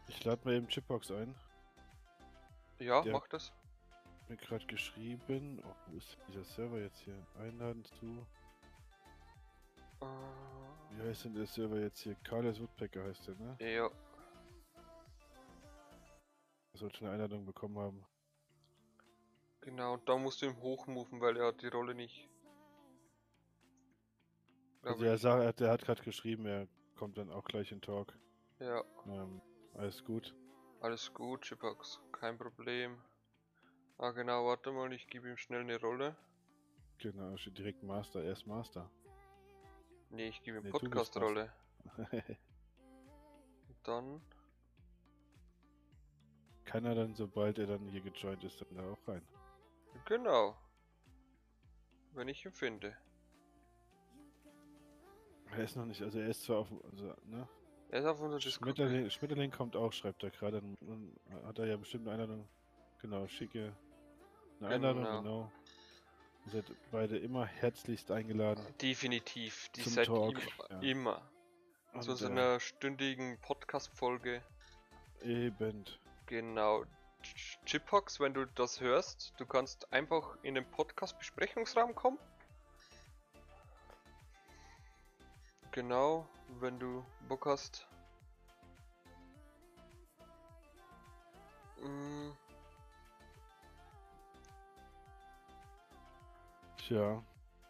[0.09, 1.35] Ich lade mal eben Chipbox ein.
[2.79, 3.13] ja, Ja.
[3.13, 3.53] mach das.
[4.29, 5.61] mir gerade geschrieben.
[5.67, 7.17] Oh, wo ist dieser Server jetzt hier?
[7.41, 8.27] Einladen zu.
[10.03, 10.07] Äh,
[10.97, 12.15] Wie heißt denn der Server jetzt hier?
[12.25, 13.59] Carlos Woodpecker heißt der, ne?
[13.59, 13.91] ja,
[16.75, 18.07] Er sollte eine Einladung bekommen haben.
[19.61, 19.97] genau.
[19.97, 22.29] Da musst du ihm hochmoven, weil er hat die Rolle nicht.
[24.83, 28.17] Also er, sagt, er hat gerade geschrieben, er kommt dann auch gleich in Talk.
[28.59, 29.41] Ja, Ähm,
[29.75, 30.35] alles gut.
[30.81, 32.01] alles gut, Chipax.
[32.13, 33.03] Kein Problem.
[33.99, 36.17] Ah, genau, warte mal, ich gebe ihm schnell eine Rolle.
[36.99, 38.91] Genau, steht direkt Master, er ist Master.
[40.11, 41.53] Nee, ich gebe ihm Nee, Podcast-Rolle.
[43.83, 44.21] Dann.
[46.65, 49.23] Kann er dann, sobald er dann hier gejoint ist, dann da auch rein.
[50.07, 50.57] Genau.
[52.15, 52.97] Wenn ich ihn finde.
[55.51, 57.47] Er ist noch nicht, also er ist zwar auf, also, ne?
[57.91, 58.77] Er ist auf unserer Discord.
[58.77, 60.61] Schmetterling, Schmetterling kommt auch, schreibt er gerade.
[60.61, 62.49] Dann, dann hat er ja bestimmt eine Einladung.
[63.03, 63.77] Genau, schicke
[64.61, 65.23] eine Einladung, Genau.
[65.23, 65.53] genau.
[66.47, 68.65] Ihr seid beide immer herzlichst eingeladen.
[68.81, 69.69] Definitiv.
[69.71, 70.81] Die seid Talk, im- ja.
[70.81, 71.23] immer.
[72.01, 74.43] Zu Und, so äh, einer stündigen Podcast-Folge.
[75.23, 75.85] Eben.
[76.27, 76.85] Genau.
[77.23, 82.19] Ch- Chipbox, wenn du das hörst, du kannst einfach in den Podcast-Besprechungsraum kommen.
[85.73, 86.29] Genau,
[86.61, 87.87] wenn du Bock hast.
[91.83, 92.31] Mm,
[96.87, 97.25] Tja.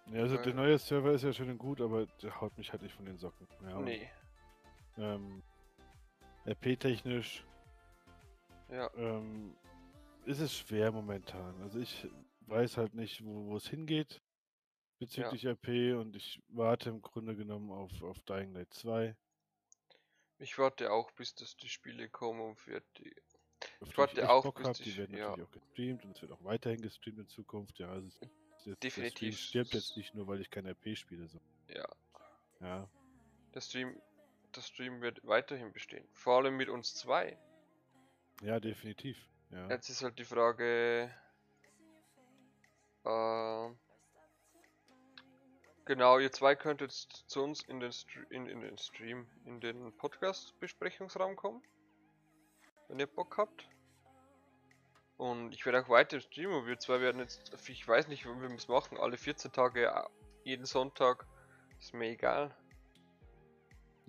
[0.07, 2.83] Ja, also der neue Server ist ja schön und gut, aber der haut mich halt
[2.83, 3.47] nicht von den Socken.
[3.63, 4.11] Ja, nee,
[4.99, 5.43] Ähm,
[6.47, 7.45] RP-technisch
[8.71, 9.57] ja, ähm,
[10.25, 11.61] ist es schwer momentan.
[11.63, 12.07] Also ich
[12.41, 14.21] weiß halt nicht, wo, wo es hingeht
[14.99, 19.17] bezüglich RP und ich warte im Grunde genommen auf, auf Dying Light 2.
[20.39, 23.15] ich warte auch, bis das die Spiele kommen und wird die.
[23.81, 24.77] auf die warte auch, Bock bis hab.
[24.77, 25.29] die Die werden ja.
[25.31, 27.79] natürlich auch gestreamt und es wird auch weiterhin gestreamt in Zukunft.
[27.79, 28.21] Ja, also es,
[28.65, 29.39] der Stream Definitiv.
[29.39, 31.29] stirbt jetzt nicht nur, weil ich kein RP spiele.
[31.29, 31.39] So.
[31.69, 31.87] Ja,
[32.61, 32.89] Ja,
[33.55, 34.01] der Stream,
[34.57, 36.07] der Stream wird weiterhin bestehen.
[36.13, 37.39] Vor allem mit uns zwei.
[38.43, 39.17] ja, definitiv.
[39.51, 39.69] Ja.
[39.69, 41.15] Jetzt ist halt die Frage.
[43.05, 43.71] Äh,
[45.85, 47.93] genau, ihr zwei könnt jetzt zu uns in den,
[48.31, 51.63] in, in den Stream, in den Podcast-Besprechungsraum kommen.
[52.89, 53.69] Wenn ihr Bock habt.
[55.25, 56.67] Und ich werde auch weiter streamen.
[56.67, 60.03] Wir zwei werden jetzt, ich weiß nicht, wie wir es machen, alle 14 Tage, äh,
[60.43, 61.27] jeden Sonntag.
[61.81, 62.55] Ist mir egal.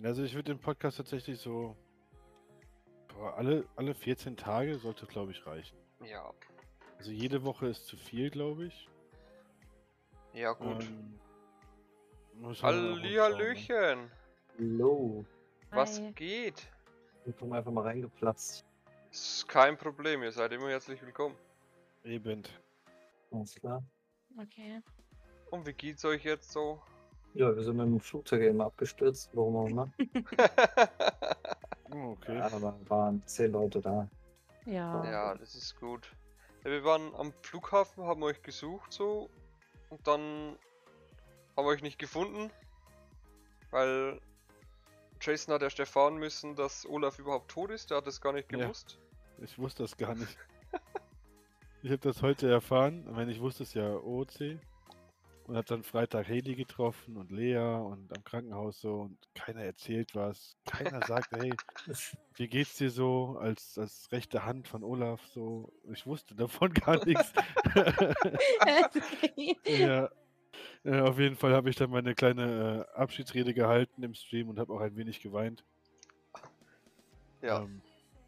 [0.03, 1.73] Also ich würde den Podcast tatsächlich so
[3.07, 5.77] boah, alle, alle 14 Tage sollte, glaube ich, reichen.
[6.03, 6.33] Ja,
[6.97, 8.89] Also jede Woche ist zu viel, glaube ich.
[10.33, 10.83] ja gut.
[10.83, 11.19] Ähm,
[12.53, 13.01] schauen, ne?
[13.01, 14.11] Hallihallöchen!
[14.59, 15.25] Hallo.
[15.71, 16.11] Was Hi.
[16.11, 16.67] geht?
[17.25, 18.65] Ich bin einfach mal reingeplatzt.
[19.15, 21.37] Ist kein Problem, ihr seid immer herzlich willkommen.
[22.03, 22.43] Eben.
[23.31, 23.81] Alles klar.
[24.37, 24.81] Okay.
[25.51, 26.81] Und wie geht's euch jetzt so?
[27.33, 29.89] Ja, wir sind mit dem Flugzeug eben abgestürzt, warum auch immer.
[31.91, 32.35] Oh, okay.
[32.39, 34.09] Ja, aber waren zehn Leute da.
[34.65, 35.05] Ja.
[35.05, 36.11] ja, das ist gut.
[36.65, 39.29] Ja, wir waren am Flughafen, haben euch gesucht so
[39.89, 40.57] und dann
[41.55, 42.51] haben wir euch nicht gefunden,
[43.71, 44.19] weil
[45.21, 47.91] Jason hat erst erfahren müssen, dass Olaf überhaupt tot ist.
[47.91, 48.57] Der hat es gar nicht Ja.
[48.57, 48.99] gewusst.
[49.41, 50.37] Ich wusste das gar nicht.
[51.83, 53.05] ich habe das heute erfahren.
[53.07, 54.57] Ich meine, ich wusste es ja OC.
[55.47, 60.15] Und habe dann Freitag Heli getroffen und Lea und am Krankenhaus so und keiner erzählt
[60.15, 60.57] was.
[60.65, 61.53] Keiner sagt, hey,
[62.33, 65.71] wie geht's dir so als, als rechte Hand von Olaf so?
[65.93, 67.31] Ich wusste davon gar nichts.
[69.65, 70.09] ja.
[70.83, 74.57] Äh, auf jeden Fall habe ich dann meine kleine äh, Abschiedsrede gehalten im Stream und
[74.57, 75.63] habe auch ein wenig geweint.
[77.43, 77.83] Ja, Ähm,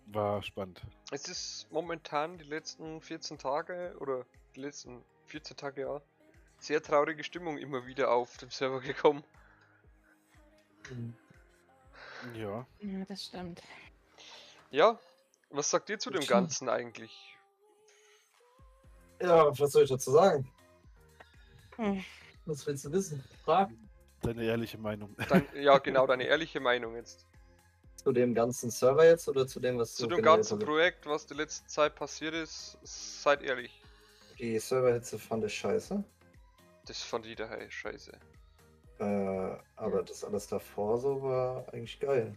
[0.07, 0.81] war spannend.
[1.11, 6.01] es ist momentan die letzten 14 Tage oder die letzten 14 Tage ja
[6.59, 9.23] sehr traurige Stimmung immer wieder auf dem Server gekommen.
[10.89, 11.13] Mhm.
[12.33, 12.65] Ja.
[12.79, 13.61] ja, das stimmt.
[14.71, 14.99] Ja,
[15.49, 16.25] was sagt ihr zu dem.
[16.25, 17.37] Ganzen eigentlich?
[19.21, 20.51] Ja, was soll ich dazu sagen?
[21.75, 22.03] Hm.
[22.45, 23.23] Was willst du wissen?
[23.43, 23.87] Fragen
[24.21, 25.15] Deine ehrliche Meinung.
[25.29, 27.26] Dein, ja, genau, deine ehrliche Meinung jetzt.
[27.97, 30.59] Zu dem ganzen Server jetzt oder zu dem, was Zu so dem ganzen?
[30.59, 33.81] Projekt, was die letzte Zeit passiert ist, seid ehrlich.
[34.39, 36.03] Die Serverhitze fand ich scheiße.
[36.85, 38.11] Das fand jeder hey, scheiße.
[38.99, 42.35] Äh, aber das alles davor so war eigentlich geil.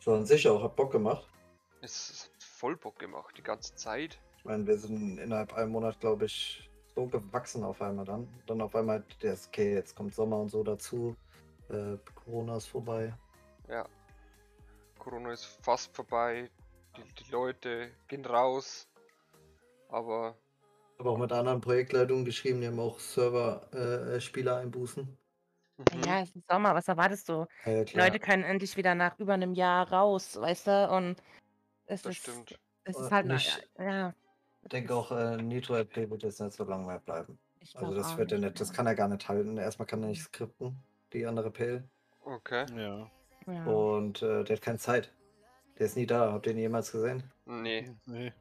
[0.00, 1.28] So an sich auch, hat Bock gemacht.
[1.80, 4.18] Es hat voll Bock gemacht, die ganze Zeit.
[4.38, 8.28] Ich meine, wir sind innerhalb einem Monat, glaube ich, so gewachsen auf einmal dann.
[8.46, 11.16] Dann auf einmal, der ist okay, jetzt kommt Sommer und so dazu.
[11.68, 13.14] Äh, Corona ist vorbei.
[13.68, 13.86] Ja.
[15.02, 16.48] Corona ist fast vorbei.
[16.96, 18.88] Die, die Leute gehen raus.
[19.88, 20.36] Aber
[20.98, 25.18] habe auch mit anderen Projektleitungen geschrieben, die haben auch Server-Spieler einbußen.
[25.78, 26.04] Mhm.
[26.04, 27.46] Ja, es ist Sommer, was erwartest du?
[27.66, 30.88] Ja, Die Leute können endlich wieder nach über einem Jahr raus, weißt du?
[30.90, 31.16] Und
[31.86, 32.60] es Das ist, stimmt.
[32.84, 34.14] es ist Äh, halt, nicht- ja.
[34.62, 37.36] Ich denke auch, äh, Nitro RP wird jetzt nicht so lange mehr bleiben.
[37.58, 39.58] Ich Also das wird er nicht, das kann er gar nicht halten.
[39.58, 40.78] Erstmal kann er nicht skripten,
[41.12, 41.82] die andere PL.
[42.24, 42.66] Okay.
[42.76, 43.10] Ja.
[43.46, 43.64] Ja.
[43.64, 45.12] Und äh, der hat keine Zeit.
[45.78, 46.32] Der ist nie da.
[46.32, 47.22] Habt ihr ihn jemals gesehen?
[47.46, 47.90] Nee.
[48.06, 48.32] Nee.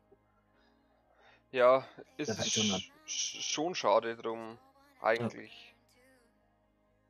[1.52, 1.86] Ja,
[2.18, 4.58] es ist sch sch- schon schade drum.
[5.02, 5.76] Eigentlich.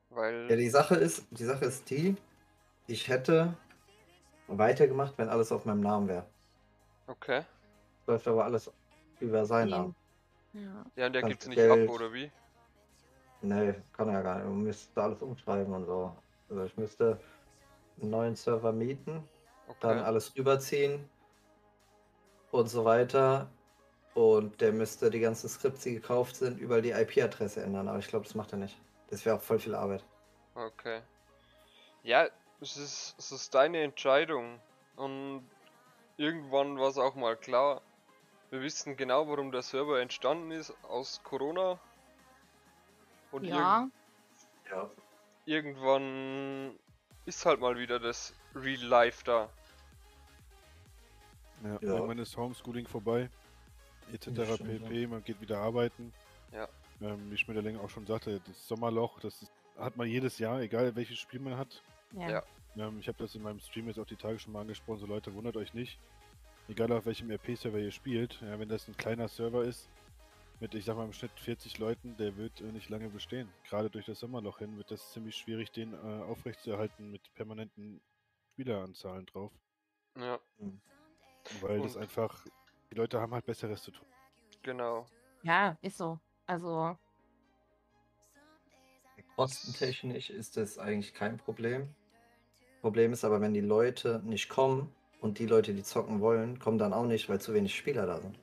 [0.10, 0.50] Weil.
[0.50, 2.16] Ja, die Sache ist, die Sache ist die,
[2.88, 3.56] ich hätte
[4.48, 6.26] weitergemacht, wenn alles auf meinem Namen wäre.
[7.08, 7.44] Okay.
[8.08, 8.72] Läuft aber alles
[9.20, 9.70] über seinen.
[9.70, 9.96] Namen.
[10.54, 10.86] Ja.
[10.96, 11.90] Ja, und der Ganz gibt's nicht Geld.
[11.90, 12.32] ab, oder wie?
[13.42, 14.46] Nee, kann er ja gar nicht.
[14.46, 16.16] Man müsste alles umschreiben und so.
[16.50, 17.20] Also ich müsste
[18.02, 19.28] einen neuen Server mieten,
[19.80, 20.00] dann Okay.
[20.00, 21.10] alles rüberziehen
[22.52, 23.50] und so weiter.
[24.14, 27.88] Und der müsste die ganzen Skripts, die gekauft sind, überall die IP-Adresse ändern.
[27.88, 28.78] Aber ich glaube, das macht er nicht.
[29.10, 30.06] Das wäre auch voll viel Arbeit.
[30.56, 31.02] Okay.
[32.04, 32.28] Ja,
[32.62, 34.60] es ist, es ist deine Entscheidung.
[34.96, 35.50] Und
[36.18, 37.82] irgendwann war es auch mal klar.
[38.50, 41.80] Wir wissen genau, warum der Server entstanden ist aus Corona.
[43.32, 43.88] Und ja,
[44.70, 44.90] Ja.
[44.90, 44.92] irg
[45.46, 46.80] irgendwann
[47.26, 49.50] ist halt mal wieder das Real Life da.
[51.64, 51.70] Ja.
[51.70, 51.80] Ja.
[51.82, 53.30] Irgendwann ist Homeschooling vorbei.
[54.12, 54.28] Etc.
[54.28, 55.08] Pp.
[55.08, 56.12] Man geht wieder arbeiten.
[56.52, 56.68] Ja.
[57.02, 60.96] Ähm, wie Schmetterling auch schon sagte, das Sommerloch, das ist, hat man jedes Jahr, egal
[60.96, 61.82] welches Spiel man hat.
[62.14, 62.30] ja.
[62.30, 62.44] Ja.
[62.78, 65.06] Ähm, ich habe das in meinem Stream jetzt auch die Tage schon mal angesprochen, so
[65.06, 66.00] Leute, wundert euch nicht.
[66.70, 69.90] Egal auf welchem RP-Server ihr spielt, ja, wenn das ein kleiner Server ist,
[70.62, 73.50] mit ich sag mal im Schnitt 40 Leuten, der wird äh, nicht lange bestehen.
[73.68, 78.00] Gerade durch das Sommerloch hin wird das ziemlich schwierig, den äh, aufrechtzuerhalten mit permanenten
[78.54, 79.52] Spieleranzahlen drauf.
[80.18, 80.40] Ja,
[81.62, 82.46] Weil das Und- einfach,
[82.92, 84.06] die Leute haben halt Besseres zu tun.
[84.62, 85.06] genau.
[85.44, 86.20] ja, ist so.
[86.46, 86.98] Also,
[89.36, 91.96] Kostentechnisch ist das eigentlich kein Problem.
[92.82, 96.78] Problem ist aber, wenn die Leute nicht kommen und die Leute, die zocken wollen, kommen
[96.78, 98.38] dann auch nicht, weil zu wenig Spieler da sind.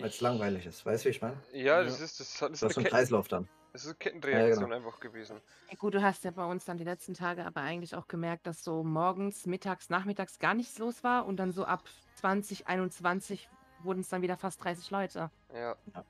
[0.00, 0.84] Weil es langweilig ist.
[0.86, 1.36] Weißt du, wie ich meine?
[1.52, 1.84] Ja, Ja.
[1.84, 3.48] das ist das, das ist Das ist ein Kreislauf dann.
[3.72, 4.76] das ist eine Kettenreaktion genau.
[4.76, 5.40] einfach gewesen.
[5.70, 8.46] ja gut, du hast ja bei uns dann die letzten Tage aber eigentlich auch gemerkt,
[8.46, 11.82] dass so morgens, mittags, nachmittags gar nichts los war und dann so ab
[12.16, 13.48] 20, 21
[13.82, 15.30] wurden es dann wieder fast 30 Leute.
[15.52, 15.76] Ja.
[15.94, 16.04] Ja.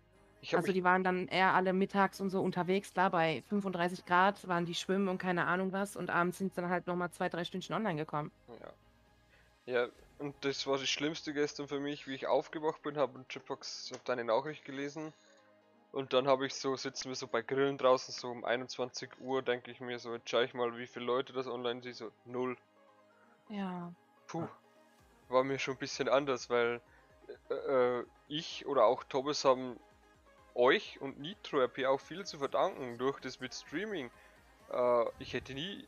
[0.58, 4.66] Also die waren dann eher alle mittags und so unterwegs, klar, bei 35 Grad waren
[4.66, 7.74] die schwimmen und keine Ahnung was und abends sind dann halt nochmal zwei, drei Stündchen
[7.74, 8.30] online gekommen.
[8.60, 8.72] Ja.
[9.66, 9.88] Ja,
[10.24, 13.92] und das war das Schlimmste gestern für mich, wie ich aufgewacht bin, habe in Chipbox
[13.94, 15.12] auf deine Nachricht gelesen.
[15.92, 19.42] Und dann habe ich so, sitzen wir so bei Grillen draußen, so um 21 Uhr,
[19.42, 22.10] denke ich mir so, jetzt schau ich mal, wie viele Leute das online sind, so
[22.24, 22.56] null.
[23.50, 23.92] Ja.
[24.26, 24.48] Puh.
[25.28, 26.80] War mir schon ein bisschen anders, weil
[27.50, 29.78] äh, äh, ich oder auch Thomas haben
[30.54, 34.10] euch und Nitro RP auch viel zu verdanken durch das mit Streaming.
[34.72, 35.86] Äh, ich hätte nie,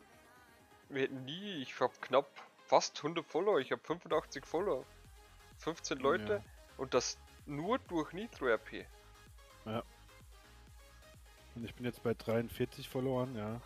[0.91, 2.29] wir hätten nie, ich habe knapp
[2.67, 4.85] fast 100 Follower, ich habe 85 Follower,
[5.59, 6.43] 15 Leute Ja.
[6.77, 8.87] und das nur durch Nitro RP.
[11.55, 13.61] Und ich bin jetzt bei 43 Followern, ja.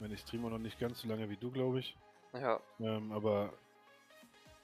[0.00, 1.96] Meine, ich streame auch noch nicht ganz so lange wie du, glaube ich.
[2.32, 3.52] Ja, Ähm, aber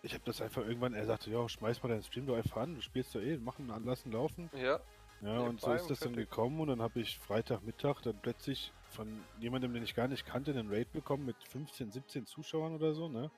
[0.03, 2.75] ich habe das einfach irgendwann, er sagte, ja, schmeiß mal deinen Stream doch einfach an,
[2.75, 4.51] du spielst doch eh, machen, lassen, laufen.
[4.55, 4.81] ja,
[5.21, 8.73] Ja, Ja, und so ist das dann gekommen und dann habe ich Freitagmittag dann plötzlich
[8.89, 12.95] von jemandem, den ich gar nicht kannte, einen Raid bekommen mit 15, 17 Zuschauern oder
[12.95, 13.31] so, ne?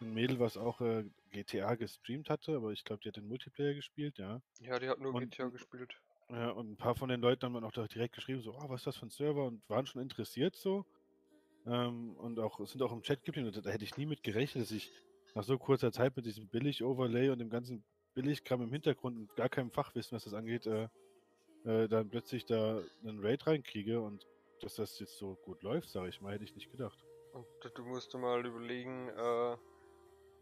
[0.00, 3.74] Ein Mädel, was auch äh, GTA gestreamt hatte, aber ich glaube, die hat den Multiplayer
[3.74, 4.40] gespielt, ja.
[4.60, 6.00] ja, die hat nur Und- GTA gespielt.
[6.30, 8.82] Ja, und ein paar von den Leuten haben dann auch direkt geschrieben, so, oh, was
[8.82, 10.84] ist das für ein Server und waren schon interessiert so.
[11.66, 13.50] Ähm, und auch sind auch im Chat geblieben.
[13.50, 14.92] Da hätte ich nie mit gerechnet, dass ich
[15.34, 17.82] nach so kurzer Zeit mit diesem Billig-Overlay und dem ganzen
[18.14, 20.88] Billigkram im Hintergrund und gar keinem Fachwissen, was das angeht, äh,
[21.64, 24.26] äh, dann plötzlich da einen Raid reinkriege und
[24.60, 26.98] dass das jetzt so gut läuft, sage ich mal, hätte ich nicht gedacht.
[27.32, 29.56] Und du- musst mal überlegen, äh,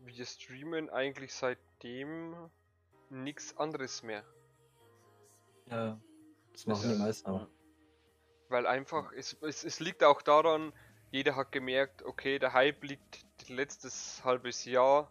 [0.06, 2.34] wir streamen eigentlich seitdem
[3.10, 4.24] nichts anderes mehr.
[5.70, 5.98] Ja.
[6.52, 7.48] Das machen die meisten aber.
[8.48, 10.72] Weil einfach, es, es, es liegt auch daran,
[11.10, 15.10] jeder hat gemerkt, okay, der Hype liegt letztes halbes Jahr,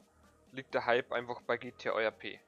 [0.53, 2.39] liegt der Hype einfach bei GTA RP.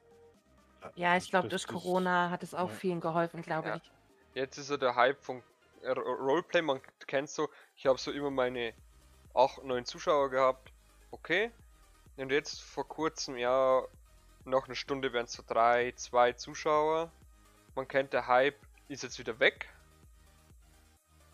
[0.94, 2.74] Ja, ich glaube, Das- durch Corona hat es auch ja.
[2.74, 3.76] vielen geholfen, glaube Ja.
[3.76, 3.92] ich.
[4.34, 5.42] Jetzt ist so der Hype von
[5.82, 8.74] äh, Ro- Roleplay, man kennt so, ich habe so immer meine
[9.34, 10.72] 8, 9 Zuschauer gehabt,
[11.10, 11.52] okay.
[12.18, 13.86] Und jetzt vor kurzem, ja,
[14.44, 17.12] nach einer Stunde wären es so 3, 2 Zuschauer.
[17.76, 19.72] Man kennt, der Hype ist jetzt wieder weg.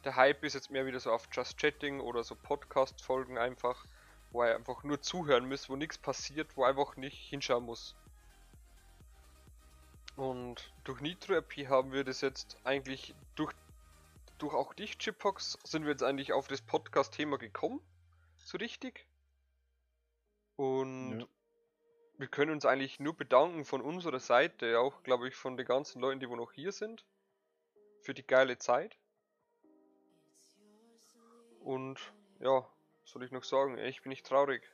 [0.05, 3.87] Der Hype ist jetzt mehr wieder so auf Just Chatting oder so Podcast-Folgen einfach,
[4.31, 7.97] wo er einfach nur zuhören muss, wo nichts passiert, wo er einfach nicht hinschauen muss.
[10.17, 13.55] Und durch Nitro-RP haben wir das jetzt eigentlich, durch,
[14.37, 17.81] durch auch dich, Chipbox, sind wir jetzt eigentlich auf das Podcast-Thema gekommen.
[18.37, 19.07] So richtig.
[20.57, 21.27] Und Ja.
[22.19, 26.01] wir können uns eigentlich nur bedanken von unserer Seite, auch glaube ich von den ganzen
[26.01, 27.05] Leuten, die wo noch hier sind,
[28.01, 28.97] für die geile Zeit.
[31.61, 31.99] Und
[32.41, 32.67] ja,
[33.03, 33.79] was soll ich noch sagen?
[33.79, 34.71] Ich bin nicht traurig.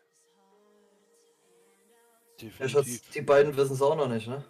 [2.40, 3.11] Definitiv.
[3.11, 4.45] die beiden wissen es auch noch nicht, ne?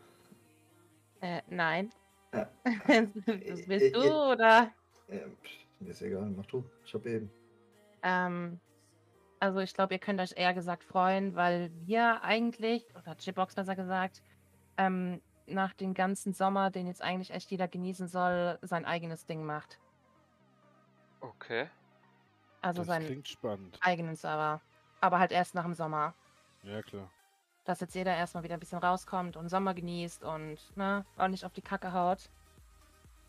[1.21, 1.91] Äh, nein.
[2.33, 2.51] Ja.
[2.65, 2.87] das
[3.27, 4.73] Äh, bist du, äh, oder?
[5.09, 6.65] Ja, pff, mir ist egal, mach du.
[6.85, 7.31] Ich hab eben.
[8.03, 8.61] Ähm,
[9.41, 13.75] also ich glaube, ihr könnt euch eher gesagt freuen, weil wir eigentlich, oder Chipbox besser
[13.75, 14.23] gesagt,
[14.77, 19.45] ähm, nach dem ganzen Sommer, den jetzt eigentlich echt jeder genießen soll, sein eigenes Ding
[19.45, 19.81] macht.
[21.21, 21.69] Okay.
[22.63, 23.79] Also Das seinen klingt spannend.
[23.81, 24.61] eigenen Server.
[25.01, 26.15] Aber halt erst nach dem Sommer.
[26.63, 27.11] Ja, klar.
[27.65, 31.53] Dass jetzt jeder erstmal wieder ein bisschen rauskommt und Sommer genießt und ne, ordentlich auf
[31.53, 32.31] die Kacke haut.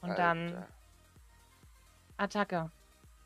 [0.01, 0.67] Und dann Alter.
[2.17, 2.71] Attacke.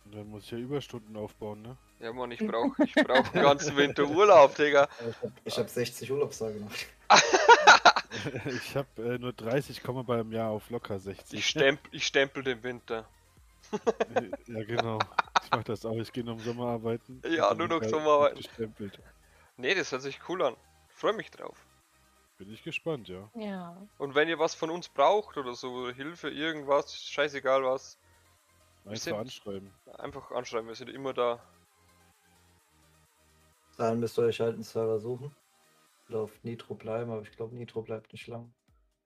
[0.06, 1.78] Und dann muss ich ja Überstunden aufbauen, ne?
[2.00, 4.88] Ja, Mann, ich brauch, ich brauch einen ganzen Winter Urlaub, Digga.
[5.00, 6.72] Ich hab, ich hab 60 Urlaubstage noch.
[8.46, 11.40] ich habe äh, nur 30, komme beim Jahr auf locker 60.
[11.40, 13.08] Ich, stemp, ich stempel den Winter.
[14.48, 15.00] ja, genau.
[15.44, 15.98] Ich mach das auch.
[15.98, 17.22] Ich gehe noch im Sommer arbeiten.
[17.28, 18.38] Ja, nur noch wird Sommer arbeiten.
[18.38, 19.00] Gestempelt.
[19.58, 20.56] Nee, das hört sich cool an.
[20.90, 21.58] Freue mich drauf.
[22.38, 23.30] Bin ich gespannt, ja.
[23.36, 23.78] Ja.
[23.98, 27.98] Und wenn ihr was von uns braucht oder so, Hilfe, irgendwas, scheißegal was,
[28.86, 29.72] Einfach anschreiben.
[29.98, 31.40] einfach anschreiben, wir sind immer da.
[33.78, 35.36] Dann müsst ihr euch halt einen Server suchen.
[36.10, 38.54] Oder auf Nitro bleiben, aber ich glaube, Nitro bleibt nicht lang.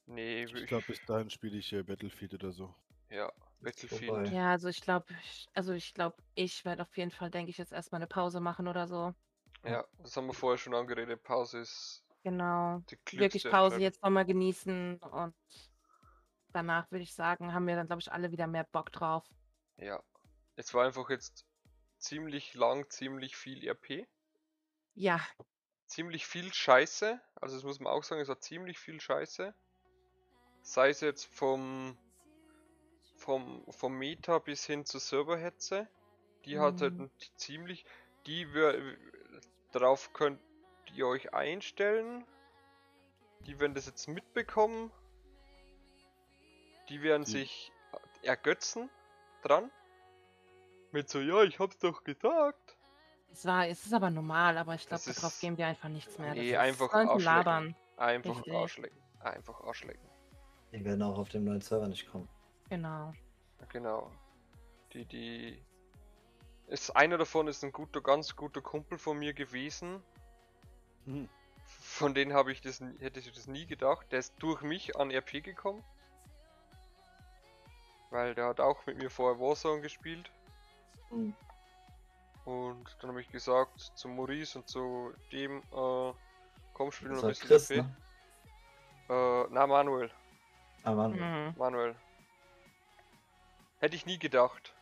[0.06, 2.74] Nee, Ich glaube, bis dahin spiele ich äh, Battlefield oder so.
[3.10, 4.32] ja, Battlefield.
[4.32, 5.06] Ja, also ich glaube,
[5.54, 8.68] also ich glaube, ich werde auf jeden Fall, denke ich, jetzt erstmal eine Pause machen
[8.68, 9.14] oder so.
[9.64, 11.22] Ja, das haben wir vorher schon angeredet.
[11.24, 12.82] Pause ist Genau.
[12.90, 15.36] die Wirklich Pause jetzt nochmal genießen und
[16.52, 19.26] danach würde ich sagen, haben wir dann, glaube ich, alle wieder mehr Bock drauf.
[19.78, 20.02] Ja.
[20.56, 21.46] Es war einfach jetzt
[21.98, 24.08] ziemlich lang, ziemlich viel RP.
[24.96, 25.22] Ja,
[25.88, 27.20] Ziemlich viel Scheiße.
[27.42, 29.56] Also das muss man auch sagen, es war ziemlich viel Scheiße.
[30.62, 31.98] Sei es jetzt vom
[33.18, 35.90] vom, vom Meta bis hin zur Serverhetze.
[36.46, 37.10] Die hat halt Mhm.
[37.38, 37.86] ziemlich.
[38.28, 38.98] Die wir
[39.72, 40.40] darauf könnt
[40.94, 42.24] ihr euch einstellen.
[43.48, 44.92] Die werden das jetzt mitbekommen.
[46.90, 47.72] Die werden Die- sich
[48.22, 48.90] ergötzen
[49.42, 49.72] dran.
[50.92, 52.69] Mit so, ja, ich hab's doch gesagt.
[53.32, 56.18] Es war, es ist aber normal, aber ich glaube, darauf ist- geben wir einfach nichts
[56.18, 56.34] mehr.
[56.34, 57.22] Nee, das ist, einfach Arschlecken.
[57.24, 57.76] labern.
[57.98, 58.54] Einfach Richtig.
[58.54, 59.00] Arschlecken.
[59.20, 60.10] Einfach Arschlecken.
[60.72, 62.30] Die werden auch auf dem neuen Server nicht kommen.
[62.70, 63.14] Genau.
[63.70, 64.12] Genau.
[64.94, 65.62] Die, die.
[66.68, 70.04] Ist, einer davon ist ein guter, ganz guter Kumpel von mir gewesen.
[71.06, 71.28] Hm.
[71.66, 74.12] Von denen habe ich das, hätte ich das nie gedacht.
[74.12, 75.84] Der ist durch mich an RP gekommen.
[78.12, 80.32] Weil der hat auch mit mir vorher Warzone gespielt.
[81.12, 81.36] Mhm.
[82.46, 86.14] Und dann habe ich gesagt zu Maurice und zu dem, äh,
[86.74, 87.96] komm, spielen Das noch ein bisschen Chris, ne?
[89.10, 90.12] Äh, na, Manuel.
[90.84, 91.12] Ah, Mann.
[91.12, 91.54] Mhm.
[91.58, 91.96] Manuel.
[93.80, 94.74] Hätte ich nie gedacht.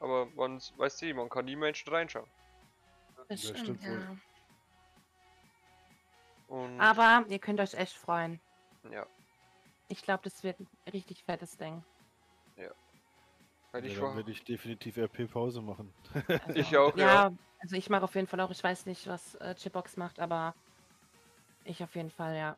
[0.00, 2.28] Aber man weiß du, man kann nie Menschen reinschauen.
[3.28, 4.00] Das Ja, stimmt, wohl.
[4.00, 4.16] ja.
[6.48, 8.40] Und Aber ihr könnt euch echt freuen.
[8.90, 9.06] ja,
[9.88, 11.82] Ich glaube, das wird ein richtig fettes Ding.
[13.72, 14.16] Weil Ja, ich dann war.
[14.16, 15.92] werde ich definitiv RP-Pause machen.
[16.46, 17.06] Also, Ich auch, ja.
[17.06, 17.32] ja.
[17.60, 20.54] Also ich mache auf jeden Fall auch, ich weiß nicht, was äh, Chipbox macht, aber
[21.64, 22.56] ich auf jeden Fall, ja.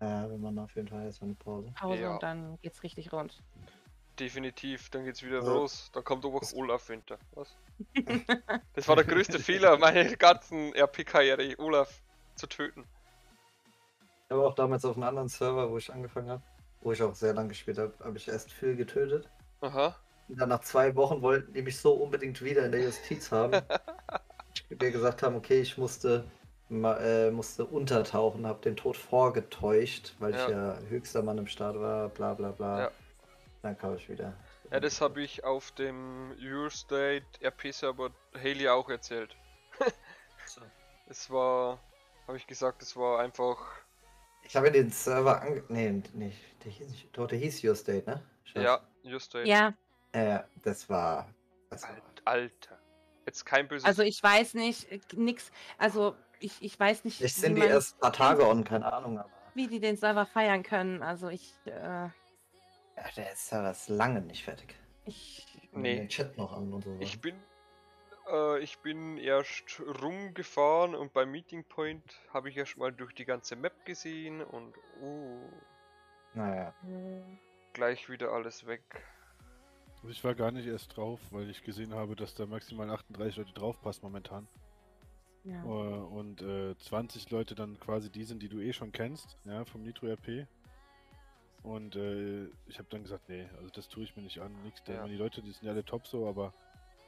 [0.00, 1.72] Ja, wir machen auf jeden Fall erstmal eine Pause.
[1.78, 2.14] Pause Ja.
[2.14, 3.40] und dann geht's richtig rund.
[4.18, 5.46] Definitiv, dann geht's wieder Ja.
[5.46, 5.90] los.
[5.94, 7.18] Dann kommt auch Olaf Winter.
[7.34, 7.56] Was?
[8.74, 12.02] das war der größte Fehler meiner ganzen RP-Karriere, Olaf
[12.34, 12.84] zu töten.
[14.26, 16.42] Ich habe auch damals auf einem anderen Server, wo ich angefangen habe,
[16.80, 19.30] wo ich auch sehr lange gespielt habe, habe ich erst Phil getötet.
[19.60, 19.94] Aha.
[20.28, 23.52] Dann nach zwei Wochen wollten die mich so unbedingt wieder in der Justiz haben.
[24.68, 26.24] wir gesagt haben, okay, ich musste,
[26.70, 30.44] äh, musste untertauchen, habe den Tod vorgetäuscht, weil Ja.
[30.44, 32.80] ich ja höchster Mann im Start war, bla bla bla.
[32.84, 32.90] Ja.
[33.62, 34.32] Dann kam ich wieder.
[34.70, 39.36] Ja, das habe ich auf dem Eurostate RP-Server Haley auch erzählt.
[41.08, 41.78] Es war,
[42.26, 43.58] habe ich gesagt, es war einfach.
[44.44, 45.62] Ich habe den Server ange...
[45.68, 46.38] Nee, nicht.
[46.64, 48.22] Der hieß, nicht- doch, der hieß Your State, ne?
[48.44, 48.62] Schatz?
[48.64, 49.46] Ja, Eurostate.
[49.46, 49.74] Ja,
[50.12, 51.28] Äh, das war...
[51.70, 52.78] Das war Alter.
[53.26, 53.86] Jetzt kein böses.
[53.86, 57.96] also ich weiß nicht, äh, nix, also ich, ich weiß nicht, wie, sind die erst
[57.96, 59.30] ein paar Tage on, keine Ahnung, aber...
[59.54, 61.02] wie die den Server feiern können.
[61.02, 62.10] Also ich, äh, Ja,
[63.16, 64.74] der Server ist lange nicht fertig.
[65.04, 65.96] ich, Nee.
[65.96, 66.96] Den Chat noch an und so.
[67.00, 67.34] Ich bin,
[68.30, 73.24] äh, ich bin erst rumgefahren und beim Meeting Point habe ich erst mal durch die
[73.24, 75.48] ganze Map gesehen und uh,
[76.34, 76.74] Naja.
[77.72, 78.82] gleich wieder alles weg.
[80.02, 83.36] Also ich war gar nicht erst drauf, weil ich gesehen habe, dass da maximal 38
[83.36, 84.48] Leute draufpassen momentan.
[85.44, 85.62] Ja.
[85.62, 89.64] Äh, und äh, 20 Leute dann quasi die sind, die du eh schon kennst, ja,
[89.64, 90.46] vom Nitro RP.
[91.62, 94.82] Und äh, ich habe dann gesagt, nee, also das tue ich mir nicht an, nix.
[94.88, 95.06] Ja.
[95.06, 96.52] Die Leute, die sind ja alle top so, aber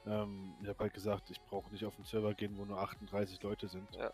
[0.05, 3.43] ähm, ich habe halt gesagt, ich brauche nicht auf den Server gehen, wo nur 38
[3.43, 3.93] Leute sind.
[3.95, 4.13] Ja.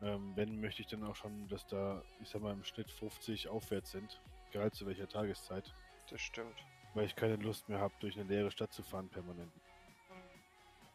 [0.00, 3.48] Ähm, wenn möchte ich dann auch schon, dass da, ich sag mal, im Schnitt 50
[3.48, 5.74] aufwärts sind, egal zu welcher Tageszeit,
[6.10, 6.54] Das stimmt.
[6.96, 9.52] Weil ich keine Lust mehr habe, durch eine leere Stadt zu fahren permanent.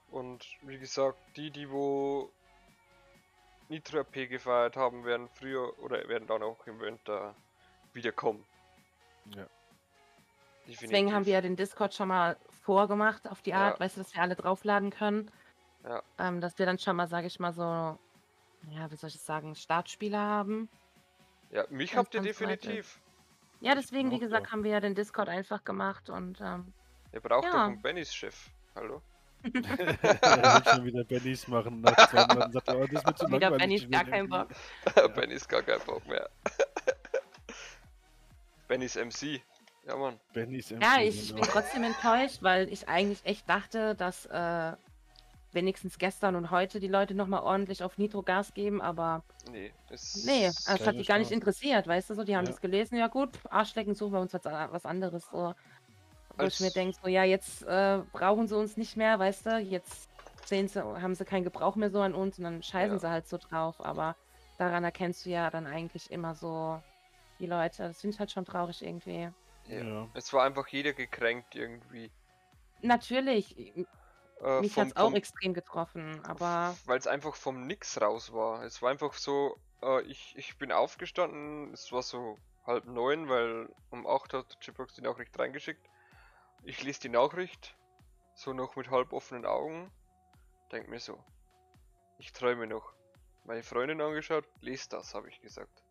[0.10, 2.32] Und wie gesagt, die, die wo
[3.70, 7.36] Nitro RP gefeiert haben, werden früher oder werden dann auch im Winter
[7.94, 8.44] wiederkommen.
[9.36, 9.48] Ja.
[10.68, 13.80] Deswegen haben wir ja den Discord schon mal vorgemacht auf die Art, Ja.
[13.80, 15.32] weißt du, dass wir alle draufladen können.
[15.84, 16.04] Ja.
[16.20, 19.26] Ähm, dass wir dann schon mal, sage ich mal, so, ja, wie soll ich das
[19.26, 20.70] sagen, Startspieler haben.
[21.52, 23.01] Ja, mich habt ihr definitiv.
[23.62, 24.52] Ja, deswegen, wie gesagt, ja.
[24.52, 26.74] haben wir ja den Discord einfach gemacht und ähm,
[27.14, 27.52] Ihr braucht Ja.
[27.52, 28.50] doch einen Bennys Chef.
[28.76, 29.02] Hallo?
[29.44, 31.82] er will schon wieder Bennys machen.
[31.82, 33.52] Nach zwei Monaten sagt er, oh, das wird zu wieder.
[33.52, 34.48] Bennys ich gar keinen Bock.
[35.16, 36.30] Bennys gar keinen Bock mehr.
[38.68, 39.42] Bennys MC.
[39.86, 40.20] Ja, Mann.
[40.34, 41.42] Bennys Ja, MC, ich genau.
[41.42, 44.74] bin trotzdem enttäuscht, weil ich eigentlich echt dachte, dass äh,
[45.54, 50.24] wenigstens gestern und heute die Leute nochmal ordentlich auf Nitro Gas geben, aber Nee, es
[50.26, 52.52] nee, also es hat die gar nicht interessiert, weißt du so, die haben Ja.
[52.52, 55.54] das gelesen, ja gut, Arschlecken suchen wir uns was, was anderes, so.
[56.38, 59.46] Wo Als- ich mir denke, so, ja, jetzt äh, brauchen sie uns nicht mehr, weißt
[59.46, 60.10] du, jetzt
[60.46, 63.00] sehen sie, haben sie keinen Gebrauch mehr so an uns und dann scheißen Ja.
[63.00, 64.16] sie halt so drauf, aber
[64.58, 66.82] daran erkennst du ja dann eigentlich immer so
[67.40, 69.30] die Leute, das finde ich halt schon traurig irgendwie.
[69.68, 69.84] Ja.
[69.84, 70.08] Ja.
[70.14, 72.10] Es war einfach jeder gekränkt irgendwie.
[72.82, 73.56] Natürlich,
[74.44, 78.64] Äh, mich hat es auch extrem getroffen, aber Weil es einfach vom Nix raus war.
[78.64, 83.70] Es war einfach so, äh, ich, ich bin aufgestanden, es war so halb neun, weil
[83.90, 85.88] um acht hat Chipbox die Nachricht reingeschickt.
[86.64, 87.76] Ich lese die Nachricht,
[88.34, 89.92] so noch mit halb offenen Augen,
[90.72, 91.24] denk mir so,
[92.18, 92.94] ich träume noch.
[93.46, 95.84] Meine Freundin angeschaut, lese das, habe ich gesagt.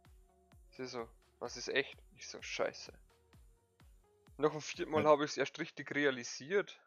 [0.70, 1.08] Sie so,
[1.40, 1.98] was ist echt?
[2.14, 2.92] Ich so, scheiße.
[4.38, 6.80] Noch ein vierten Mal habe ich es erst richtig realisiert.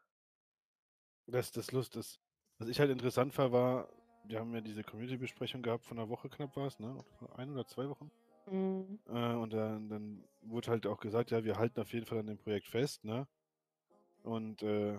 [1.27, 2.19] Das, das Lust ist.
[2.59, 3.89] Was ich halt interessant war, war,
[4.25, 7.03] wir haben ja diese Community-Besprechung gehabt von einer Woche knapp war es, ne?
[7.35, 8.11] Ein oder zwei Wochen.
[8.47, 12.19] mm, Äh, und dann, dann wurde halt auch gesagt, ja, wir halten auf jeden Fall
[12.19, 13.27] an dem Projekt fest, ne?
[14.23, 14.97] Und äh,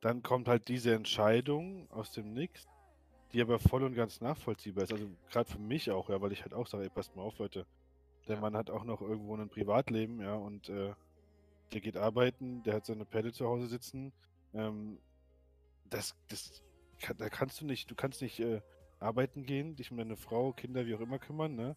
[0.00, 2.66] dann kommt halt diese Entscheidung aus dem Nix,
[3.32, 4.92] die aber voll und ganz nachvollziehbar ist.
[4.92, 7.38] Also gerade für mich auch, ja, weil ich halt auch sage, ey, passt mal auf,
[7.38, 7.66] Leute.
[8.28, 8.40] Der Ja.
[8.40, 10.94] Mann hat auch noch irgendwo ein Privatleben, ja, und äh,
[11.72, 14.12] der geht arbeiten, der hat seine Pelle zu Hause sitzen.
[14.54, 14.98] Ähm,
[15.90, 16.62] das, das,
[17.00, 18.60] kann, da kannst du nicht, du kannst nicht äh,
[19.00, 21.76] arbeiten gehen, dich um deine Frau, Kinder, wie auch immer kümmern, ne?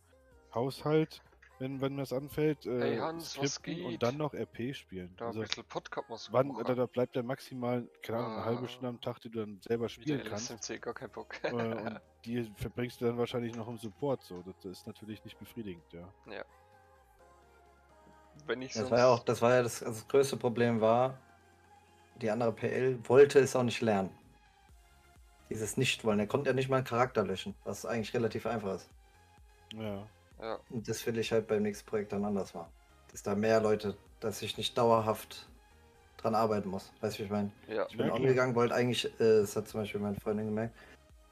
[0.53, 1.21] Haushalt,
[1.59, 3.93] wenn, wenn das anfällt, äh, Ey, Hans, was skripten geht?
[3.93, 5.13] und dann noch RP spielen.
[5.17, 8.45] Da Also, ein bisschen Podcast muss wann, da, da bleibt dann maximal, keine Ahnung, eine
[8.45, 8.67] halbe Ah.
[8.67, 10.51] Stunde am Tag, die du dann selber spielen kannst.
[10.51, 11.43] LSMC, gar kein Bock.
[11.43, 14.41] äh, und die verbringst du dann wahrscheinlich noch im Support, so.
[14.43, 16.07] Das, das ist natürlich nicht befriedigend, ja.
[18.45, 21.19] Wenn ich Das war ja auch, das war ja das, also das größte Problem war,
[22.21, 24.09] die andere PL wollte es auch nicht lernen.
[25.49, 26.19] Dieses Nicht-Wollen.
[26.19, 28.89] Er konnte ja nicht mal einen Charakter löschen, was eigentlich relativ einfach ist.
[29.73, 30.05] Ja.
[30.41, 32.71] Ja, Und das will ich halt beim nächsten Projekt dann anders machen.
[33.11, 35.47] Dass da mehr Leute, dass ich nicht dauerhaft
[36.17, 36.91] dran arbeiten muss.
[37.01, 37.51] Weißt du, wie ich meine?
[37.67, 37.85] ja.
[37.89, 38.19] Ich bin Ja, klar.
[38.21, 40.75] ongegangen, wollte eigentlich, äh, das hat zum Beispiel meine Freundin gemerkt,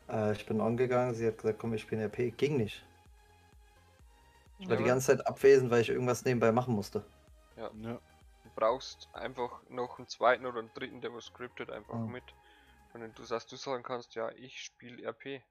[0.10, 2.32] äh, ich bin ongegangen, sie hat gesagt, komm, ich spiele RP.
[2.38, 2.84] Ging nicht.
[4.60, 7.04] Ich war Ja, die ganze Zeit abwesend, weil ich irgendwas nebenbei machen musste.
[7.58, 7.70] Ja.
[7.70, 8.00] Du
[8.56, 12.12] brauchst einfach noch einen zweiten oder einen dritten, der was scriptet einfach Mhm.
[12.12, 12.24] mit.
[12.94, 15.42] Und wenn du sagst, du sagen kannst, ja, ich spiele RP.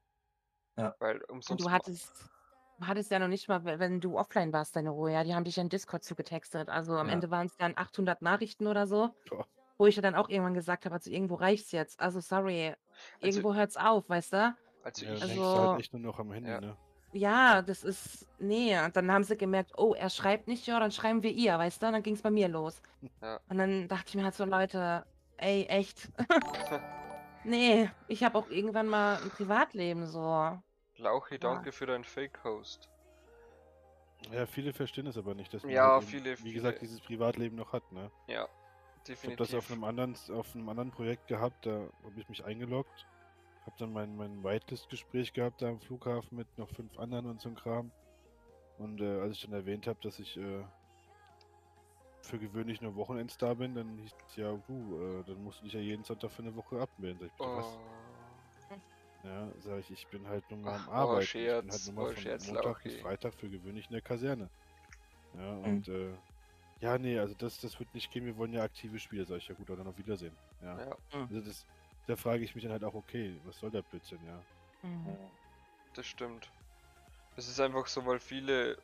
[0.76, 0.94] Ja.
[0.98, 1.62] Weil und umsonst...
[1.64, 2.30] du ma- hattest,
[2.78, 5.44] du hattest ja noch nicht mal, wenn- du offline warst, deine Ruhe, ja, die haben
[5.44, 6.68] dich in Discord zugetextet.
[6.68, 7.12] Also am Ja.
[7.12, 9.46] Ende waren es dann 800 Nachrichten oder so, Boah.
[9.78, 12.00] wo ich ja dann auch irgendwann gesagt habe, also irgendwo reicht's jetzt.
[12.00, 12.78] Also sorry, Also-
[13.20, 14.56] irgendwo hört's auf, weißt du?
[14.82, 15.20] Also Ja, ich...
[15.20, 16.60] du Also- halt echt nur noch am Handy, Ja.
[16.60, 16.76] ne?
[17.14, 20.90] Ja, das ist, nee, und dann haben sie gemerkt, oh, er schreibt nicht, ja, dann
[20.90, 21.86] schreiben wir ihr, weißt du?
[21.86, 22.82] Und dann ging's bei mir los.
[23.22, 23.38] Ja.
[23.48, 25.06] Und dann dachte ich mir halt so, Leute,
[25.36, 26.10] ey, echt.
[27.44, 30.58] nee, ich habe auch irgendwann mal ein Privatleben so.
[30.96, 32.88] Lauchi, danke für deinen Fake-Host.
[34.32, 36.88] Ja, viele verstehen es aber nicht, dass man Ja, halt eben, viele- wie gesagt, viele-
[36.88, 38.10] dieses Privatleben noch hat, ne?
[38.26, 38.48] Ja, Ich habe
[39.06, 39.36] definitiv.
[39.36, 41.70] das auf einem anderen, auf einem anderen Projekt gehabt, da
[42.04, 43.06] habe ich mich eingeloggt,
[43.66, 47.48] habe dann mein, mein Whitelist-Gespräch gehabt da am Flughafen mit noch fünf anderen und so
[47.48, 47.90] ein Kram.
[48.78, 50.64] Und äh, als ich dann erwähnt habe, dass ich äh,
[52.22, 55.64] für gewöhnlich nur Wochenends da bin, dann hieß es ja, du, äh, dann musst du
[55.64, 57.18] dich ja jeden Sonntag für eine Woche abmelden.
[57.20, 57.66] Sag ich, bitte, was?
[57.66, 61.22] Oh, Ja, sag ich, ich bin halt nur mal am oh, Arbeiten.
[61.22, 63.02] ich bin Scherz, halt nur mal oh, von Scherz, Montag bis Lauchi.
[63.02, 64.50] Freitag für gewöhnlich in der Kaserne.
[65.36, 66.14] Ja, und äh,
[66.80, 68.26] ja, nee, also das, das wird nicht gehen.
[68.26, 70.36] Wir wollen ja aktive Spiele, sag ich ja gut, oder auf Wiedersehen.
[70.62, 70.78] Ja.
[70.78, 71.66] Ja, Also das,
[72.06, 74.42] da frage ich mich dann halt auch, okay, was soll der Blödsinn, ja.
[74.82, 75.16] Mhm.
[75.94, 76.50] das stimmt.
[77.36, 78.78] Es ist einfach so, weil viele,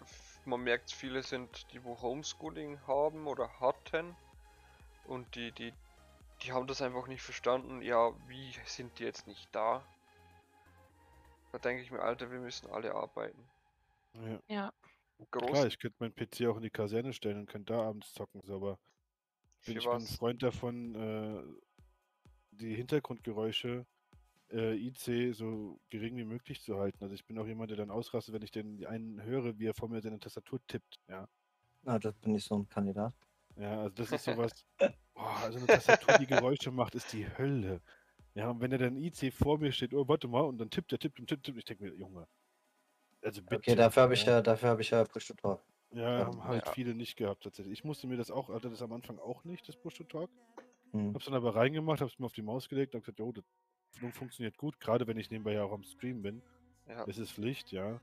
[0.45, 4.16] man merkt, viele sind, die wo Homeschooling haben oder hatten
[5.07, 5.73] und die, die,
[6.43, 7.83] die haben das einfach nicht verstanden.
[7.83, 9.85] Ja, wie sind die jetzt nicht da?
[11.53, 13.45] Da denke ich mir, Alter, wir müssen alle arbeiten.
[14.14, 14.41] ja.
[14.49, 14.73] Ja.
[15.31, 15.51] Groß.
[15.51, 18.41] Klar, ich könnte meinen PC auch in die Kaserne stellen und könnte da abends zocken,
[18.43, 18.79] so, aber
[19.66, 20.01] bin ich bin ein?
[20.01, 21.43] Freund davon, äh,
[22.61, 23.87] die Hintergrundgeräusche
[24.53, 27.03] äh, IC so gering wie möglich zu halten.
[27.03, 29.75] Also ich bin auch jemand, der dann ausrastet, wenn ich den einen höre, wie er
[29.75, 30.99] vor mir seine Tastatur tippt.
[31.09, 31.29] Ja,
[31.83, 33.15] Na, das bin ich so ein Kandidat.
[33.57, 34.53] ja also das ist sowas.
[35.15, 37.83] Boah, also eine Tastatur, die Geräusche macht, ist die Hölle.
[38.35, 40.93] Ja, und wenn er dann IC vor mir steht, oh, warte mal, und dann tippt
[40.93, 42.27] er, tippt und tippt, tippt, ich denke mir, Junge.
[43.23, 43.57] Also bitte.
[43.57, 44.43] Okay, dafür habe ich ja.
[44.43, 45.65] dafür habe ich ja Push to Talk.
[45.93, 46.73] Ja, Ja, haben halt ja.
[46.73, 47.73] viele nicht gehabt tatsächlich.
[47.81, 50.31] Ich musste mir das auch, hatte das am Anfang auch nicht, das Push-to-Talk.
[50.93, 51.14] Hm.
[51.14, 53.45] Hab's dann aber reingemacht, hab's mir auf die Maus gelegt und gesagt, jo, das
[53.99, 56.43] fun- funktioniert gut, gerade wenn ich nebenbei ja auch am Stream bin.
[56.88, 57.05] Ja.
[57.07, 58.01] Es ist Pflicht, ja.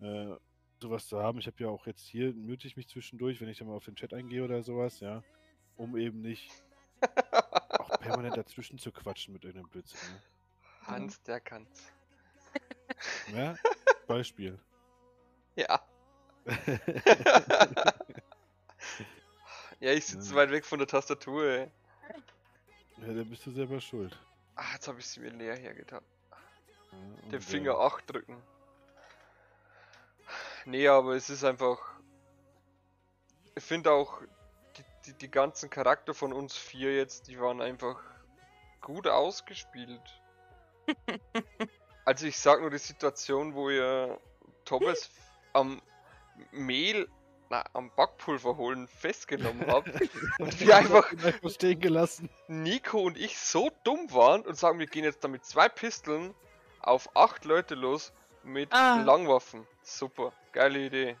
[0.00, 0.36] Äh,
[0.80, 1.38] sowas zu haben.
[1.38, 3.84] Ich habe ja auch jetzt hier, mute ich mich zwischendurch, wenn ich dann mal auf
[3.84, 5.22] den Chat eingehe oder sowas, ja.
[5.76, 6.50] Um eben nicht
[7.78, 9.98] auch permanent dazwischen zu quatschen mit irgendeinem Blödsinn.
[10.82, 11.92] Hans, der kann's.
[13.32, 13.32] Ne?
[13.36, 13.54] Ja?
[14.06, 14.58] Beispiel.
[15.56, 15.80] Ja.
[19.80, 20.36] ja, ich sitze Ja.
[20.36, 21.70] weit weg von der Tastatur, ey.
[22.98, 24.18] Ja, da bist du selber schuld.
[24.54, 26.02] Ah, jetzt habe ich sie mir leer hergetan.
[26.30, 28.42] Ja, Den Finger äh, 8 drücken.
[30.64, 31.78] Nee, aber es ist einfach.
[33.54, 34.20] Ich finde auch,
[34.76, 38.02] die, die, die ganzen Charakter von uns vier jetzt, die waren einfach
[38.80, 40.02] gut ausgespielt.
[42.04, 44.20] also ich sag nur die Situation, wo ihr
[44.64, 45.10] Thomas
[45.52, 45.80] am
[46.50, 47.08] Mehl,
[47.50, 49.88] na, am Backpulver holen festgenommen habt
[50.38, 51.06] und wir einfach
[51.50, 52.28] stehen gelassen.
[52.48, 56.34] Nico und ich so dumm waren und sagen, wir gehen jetzt da mit zwei Pisteln
[56.80, 59.02] auf acht Leute los mit Ah.
[59.02, 59.66] Langwaffen.
[59.82, 61.16] Super, geile Idee.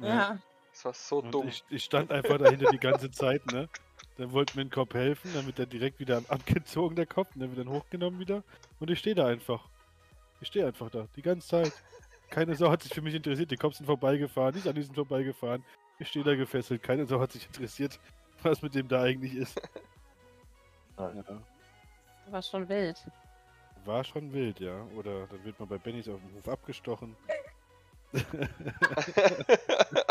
[0.00, 0.38] Ja.
[0.72, 1.48] Das war so Und dumm.
[1.48, 3.68] ich, ich stand einfach dahinter die ganze Zeit, ne?
[4.16, 7.40] Dann wollte mir ein Kopf helfen, dann wird er direkt wieder abgezogen, der Kopf, und
[7.40, 8.42] dann wird dann hochgenommen wieder.
[8.80, 9.68] Und ich stehe da einfach.
[10.40, 11.72] Ich stehe einfach da, die ganze Zeit.
[12.30, 15.64] Keine Sau hat sich für mich interessiert, die Cops sind vorbeigefahren, die Sandys sind vorbeigefahren.
[15.98, 17.98] Ich stehe da gefesselt, keine Sau hat sich interessiert,
[18.42, 19.60] was mit dem da eigentlich ist.
[20.98, 21.12] Ja.
[21.14, 21.24] Ja,
[22.30, 22.96] War schon wild.
[23.84, 24.82] war schon wild, ja.
[24.96, 27.16] Oder dann wird man bei Bennys auf dem Hof abgestochen.
[28.12, 28.12] Ja,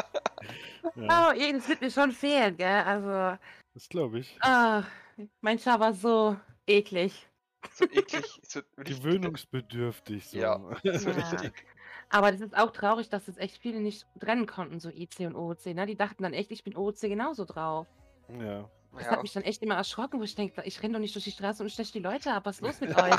[0.95, 2.83] Oh, das wird mir schon fehlen, gell?
[2.83, 3.37] Also,
[3.73, 4.37] das glaube ich.
[4.41, 4.83] ah,
[5.41, 7.27] mein Char war so eklig.
[7.71, 8.39] so eklig.
[8.43, 10.37] So Gewöhnungsbedürftig, so.
[10.37, 10.59] Ja.
[10.83, 11.15] So Ja.
[11.15, 11.53] richtig.
[12.09, 15.35] Aber das ist auch traurig, dass das echt viele nicht trennen konnten, so IC und
[15.35, 15.67] OOC.
[15.67, 15.85] Ne?
[15.85, 17.87] Die dachten dann echt, ich bin OOC genauso drauf.
[18.39, 18.69] ja.
[18.93, 19.11] Das Ja.
[19.11, 21.31] hat mich dann echt immer erschrocken, wo ich denke, ich renne doch nicht durch die
[21.31, 22.45] Straße und steche die Leute ab.
[22.45, 23.15] Was ist los mit euch?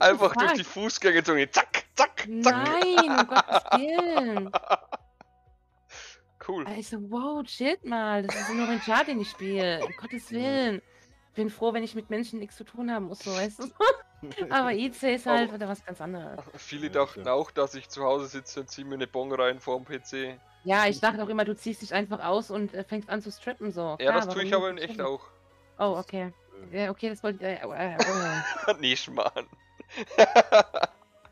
[0.00, 1.50] Einfach durch die Fußgängerzone.
[1.50, 2.26] Zack, zack, zack.
[2.28, 4.50] Nein, um Gottes Willen.
[6.48, 6.66] Cool.
[6.66, 8.22] Aber Ich so, wow, chillt mal.
[8.22, 9.84] Das ist nur ein Char, den ich spiele.
[9.84, 10.80] Um Gottes Willen.
[11.34, 13.64] Bin froh, wenn ich mit Menschen nichts zu tun haben muss, so weißt du.
[14.50, 16.40] Aber IC ist halt wieder was ganz anderes.
[16.56, 19.84] Viele dachten auch, dass ich zu Hause sitze und ziehe mir eine Bon rein vorm
[19.84, 20.38] PC.
[20.64, 23.30] Ja, ich dachte auch immer, du ziehst dich einfach aus und äh, fängst an zu
[23.30, 23.96] strippen, so.
[23.98, 25.22] Ja, Klar, das tue ich aber in echt auch.
[25.78, 26.32] Oh, okay.
[26.72, 27.42] Ja, okay, das wollte ich.
[27.44, 29.46] Äh, äh, äh, nee, Schmarrn.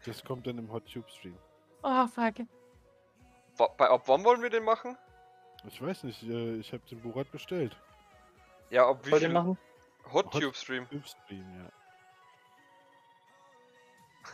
[0.06, 1.36] Das kommt dann im Hot Tube Stream.
[1.82, 2.46] oh, fuck.
[3.76, 4.96] Bei, ab wann wollen wir den machen?
[5.66, 7.76] Ich weiß nicht, äh, ich habe den Borat bestellt.
[8.70, 9.32] Ja, ab wie Wollt viel?
[9.32, 9.58] machen?
[10.12, 10.88] Hot Hot- Tube Stream.
[10.88, 11.70] Tube Stream, ja.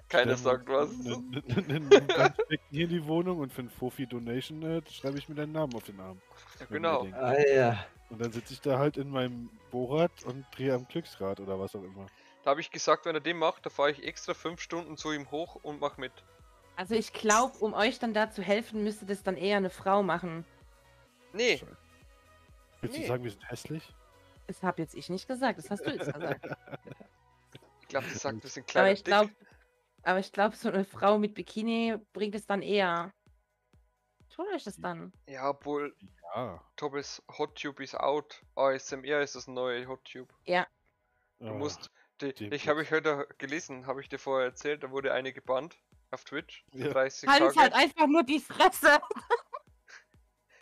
[0.08, 0.90] Keiner sagt was.
[2.70, 5.74] hier in die Wohnung und für ein Fofi Donation äh, schreibe ich mir deinen Namen
[5.74, 6.20] auf den Arm.
[6.60, 7.06] Ja, genau.
[7.12, 7.84] Ah, ja.
[8.08, 11.74] Und dann sitze ich da halt in meinem Borat und drehe am Glücksrad oder was
[11.76, 12.06] auch immer.
[12.42, 15.12] Da habe ich gesagt, wenn er den macht, da fahre ich extra fünf Stunden zu
[15.12, 16.12] ihm hoch und mach mit.
[16.76, 20.02] Also ich glaube, um euch dann da zu helfen, müsste das dann eher eine Frau
[20.02, 20.46] machen.
[21.34, 21.60] Nee.
[22.80, 23.02] Willst Nee.
[23.02, 23.92] du sagen, wir sind hässlich?
[24.48, 26.44] Das habe jetzt ich nicht gesagt, das hast du jetzt gesagt.
[27.82, 29.30] ich glaube, das sagt, wir sind aber kleiner ich glaube,
[30.02, 33.12] aber ich glaube, so eine Frau mit Bikini bringt es dann eher.
[34.30, 35.12] Tut euch das dann?
[35.28, 35.94] Ja, obwohl
[36.34, 36.62] Ja.
[36.76, 38.42] Thomas HotTube is out.
[38.56, 40.32] ASMR ist das neue HotTube.
[40.46, 41.90] Du Ah, musst.
[42.20, 45.78] Die, ich habe ich heute gelesen, habe ich dir vorher erzählt, da wurde eine gebannt
[46.10, 46.64] auf Twitch.
[46.72, 46.88] Ja.
[46.88, 47.56] 30 Halt Tage.
[47.60, 48.98] halt einfach nur die Fresse.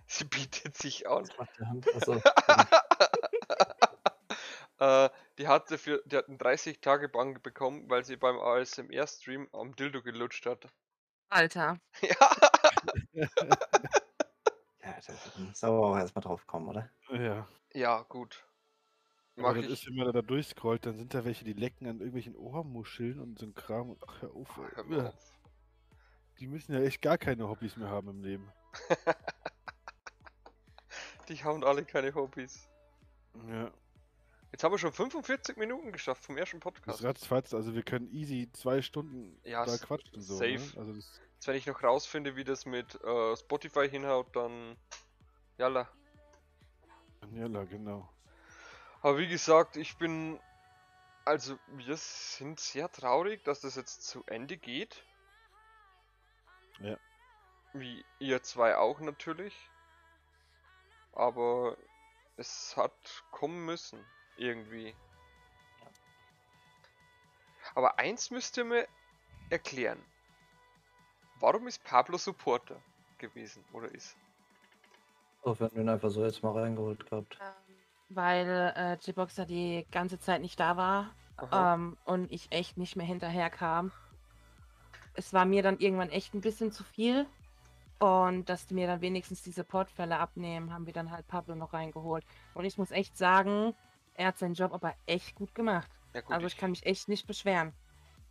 [0.08, 1.28] Sie bietet sich an.
[1.60, 1.86] Hand?
[1.94, 2.20] Achso.
[4.78, 9.06] Äh, die hatte für, die hat einen 30 Tage Bann bekommen, weil sie beim ASMR
[9.06, 10.68] Stream am Dildo gelutscht hat.
[11.30, 11.78] Alter.
[14.82, 16.90] Ja, da muss aber auch erstmal drauf kommen, oder?
[17.10, 17.48] Ja.
[17.72, 18.46] Ja, gut.
[19.36, 19.72] Aber Mach das ich.
[19.72, 23.38] ist, wenn man da durchscrollt, dann sind da welche, die lecken an irgendwelchen Ohrmuscheln und
[23.38, 23.90] so ein Kram.
[23.90, 24.48] Und ach, hör auf.
[24.58, 25.32] Ach, hör auf.
[26.38, 28.52] Die müssen ja echt gar keine Hobbys mehr haben im Leben.
[31.28, 32.68] Die haben alle keine Hobbys.
[33.48, 33.70] Ja.
[34.52, 37.04] Jetzt haben wir schon 45 Minuten geschafft vom ersten Das Podcast.
[37.04, 40.20] ratzfatz, also wir können easy zwei Stunden Ja, da quatschen.
[40.20, 40.54] So, safe.
[40.54, 40.72] Ne?
[40.76, 44.76] Also das, Jetzt, wenn ich noch rausfinde, wie das mit äh, Spotify hinhaut, dann.
[45.58, 45.88] Jalla.
[47.32, 48.08] ja, genau.
[49.02, 50.40] Aber wie gesagt, ich bin.
[51.26, 55.04] Also, wir sind sehr traurig, dass das jetzt zu Ende geht.
[56.78, 56.96] Ja.
[57.74, 59.54] Wie ihr zwei auch natürlich.
[61.16, 61.76] Aber
[62.36, 64.04] es hat kommen müssen.
[64.36, 64.94] Irgendwie.
[67.74, 68.86] Aber eins müsst ihr mir
[69.50, 70.02] erklären.
[71.40, 72.76] Warum ist Pablo Supporter
[73.18, 74.16] gewesen oder ist?
[75.42, 77.38] Oh, wir hatten ihn einfach so jetzt mal reingeholt gehabt.
[78.08, 81.14] Weil äh, J-Boxer die ganze Zeit nicht da war
[81.52, 83.92] ähm, und ich echt nicht mehr hinterher kam.
[85.14, 87.26] Es war mir dann irgendwann echt ein bisschen zu viel.
[87.98, 91.72] Und dass die mir dann wenigstens diese Portfälle abnehmen, haben wir dann halt Pablo noch
[91.72, 92.24] reingeholt.
[92.54, 93.74] Und ich muss echt sagen,
[94.14, 95.90] er hat seinen Job aber echt gut gemacht.
[96.12, 97.72] Ja gut, Also ich kann mich echt nicht beschweren.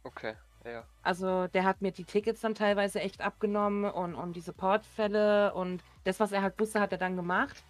[0.03, 0.83] Okay, ja.
[1.01, 5.83] Also der hat mir die Tickets dann teilweise echt abgenommen und, und die Supportfälle und
[6.03, 7.63] das, was er halt wusste, hat er dann gemacht.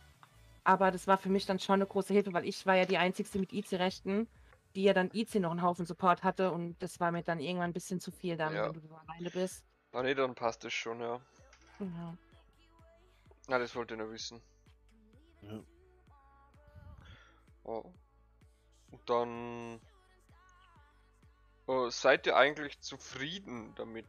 [0.66, 2.98] Aber das war für mich dann schon eine große Hilfe, weil ich war ja die
[2.98, 4.28] Einzige mit IC-Rechten,
[4.76, 7.70] die ja dann IC noch einen Haufen Support hatte und das war mir dann irgendwann
[7.70, 8.66] ein bisschen zu viel dann, Ja.
[8.66, 9.64] wenn du so alleine bist.
[9.94, 11.22] Na nee, dann passt es schon, ja.
[11.80, 12.18] Ja.
[13.48, 14.42] Na, das wollte ich nur wissen.
[15.42, 15.64] Ja.
[17.64, 17.92] Oh.
[18.92, 19.82] Und dann
[21.68, 24.08] äh, seid ihr eigentlich zufrieden damit,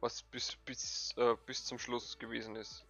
[0.00, 2.84] was bis bis äh, bis zum Schluss gewesen ist?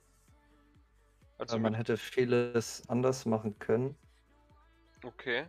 [1.38, 3.96] Also Also man hätte vieles anders machen können.
[5.04, 5.46] okay,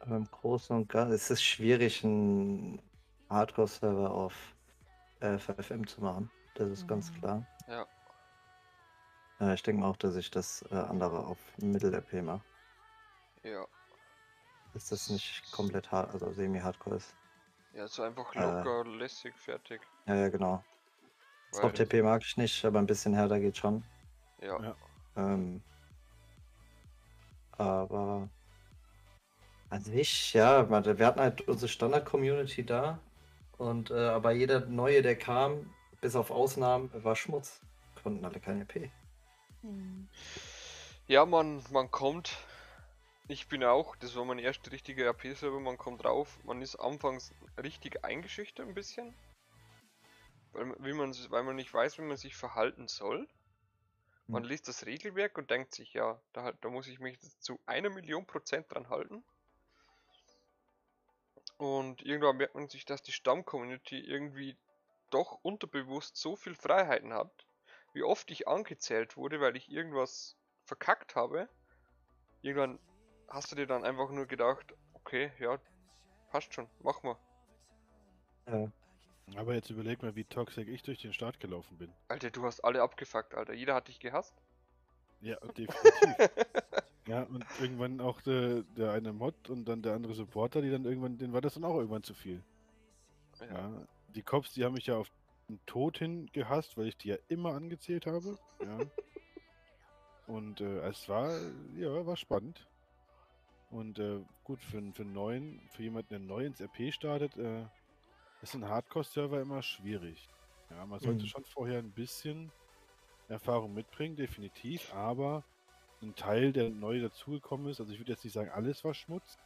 [0.00, 2.80] Aber im Großen und Ganzen es ist schwierig, einen
[3.28, 4.56] Hardcore-Server auf
[5.20, 6.30] äh, FFM zu machen.
[6.54, 7.18] Das ist ganz Mhm.
[7.20, 7.46] klar.
[7.68, 7.86] Ja.
[9.40, 12.42] Äh, ich denke mal auch, dass ich das äh, andere auf Mittel-RP mache.
[13.42, 13.66] ja,
[14.74, 17.14] Dass das nicht komplett hart, also semi-hardcore ist.
[17.74, 18.40] ja, so einfach Äh.
[18.40, 19.80] locker, lässig, fertig.
[20.06, 20.62] Ja, ja, genau.
[21.52, 23.82] Weil- Soft-TP mag ich nicht, aber ein bisschen härter geht schon.
[24.40, 24.76] Ja, Ja.
[25.16, 25.60] Ähm,
[27.58, 28.28] aber
[29.70, 32.98] an sich, ja, warte, wir hatten halt unsere Standard-Community da.
[33.58, 35.72] Und äh, aber jeder Neue, der kam,
[36.02, 37.62] bis auf Ausnahmen, war Schmutz.
[38.02, 38.90] Konnten alle kein EP.
[41.06, 42.36] ja, man, man kommt.
[43.28, 47.32] Ich bin auch, das war mein erster richtiger RP-Server, man kommt drauf, man ist anfangs
[47.62, 49.14] richtig eingeschüchtert ein bisschen.
[50.52, 53.26] Weil, man- wie man, weil man nicht weiß, wie man sich verhalten soll.
[54.26, 54.50] Man Hm.
[54.50, 58.26] liest das Regelwerk und denkt sich, ja, da, da muss ich mich zu einer Million
[58.26, 59.22] Prozent dran halten.
[61.58, 64.56] Und irgendwann merkt man sich, dass die Stamm-Community irgendwie
[65.12, 67.46] doch unterbewusst so viel Freiheiten hat,
[67.92, 71.48] wie oft ich angezählt wurde, weil ich irgendwas verkackt habe.
[72.40, 72.78] Irgendwann
[73.28, 75.58] hast du dir dann einfach nur gedacht, okay, ja,
[76.30, 77.16] passt schon, mach mal.
[78.46, 78.70] Ja.
[79.36, 81.92] Aber jetzt überleg mal, wie toxic ich durch den Start gelaufen bin.
[82.08, 83.54] Alter, du hast alle abgefuckt, Alter.
[83.54, 84.34] Jeder hat dich gehasst.
[85.20, 86.30] Ja, definitiv.
[87.06, 90.84] ja, und irgendwann auch der, der eine Mod und dann der andere Supporter, die dann
[90.84, 92.42] irgendwann, denen war das dann auch irgendwann zu viel.
[93.40, 93.46] ja.
[93.46, 93.86] Ja.
[94.14, 95.10] Die Cops, die haben mich ja auf
[95.48, 98.38] den Tod hin gehasst, weil ich die ja immer angezählt habe.
[98.60, 98.90] Ja.
[100.26, 101.40] Und äh, es war,
[101.74, 102.68] ja, war spannend.
[103.68, 107.66] Und äh, gut, für, für neuen, für jemanden, der neu ins RP startet, äh,
[108.40, 110.32] ist ein Hardcore-Server immer schwierig.
[110.70, 111.28] Ja, man sollte Mhm.
[111.28, 112.54] schon vorher ein bisschen
[113.28, 115.46] Erfahrung mitbringen, definitiv, aber
[116.02, 119.38] ein Teil, der neu dazugekommen ist, also ich würde jetzt nicht sagen, alles war Schmutz,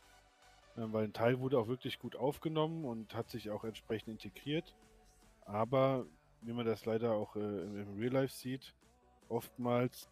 [0.77, 4.75] weil ein Teil wurde auch wirklich gut aufgenommen und hat sich auch entsprechend integriert.
[5.47, 6.07] Aber
[6.43, 8.75] wie man das leider auch äh, im, Real Life sieht,
[9.29, 10.09] oftmals,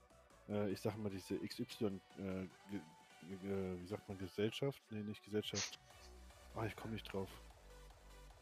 [0.49, 2.47] äh, ich sag mal, diese XY, äh,
[3.43, 4.83] wie sagt man, Gesellschaft?
[4.91, 5.79] Nee, nicht Gesellschaft.
[6.55, 7.29] Ah, ich komme nicht drauf.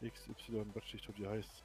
[0.05, 1.63] XY, was ich tot, wie heißt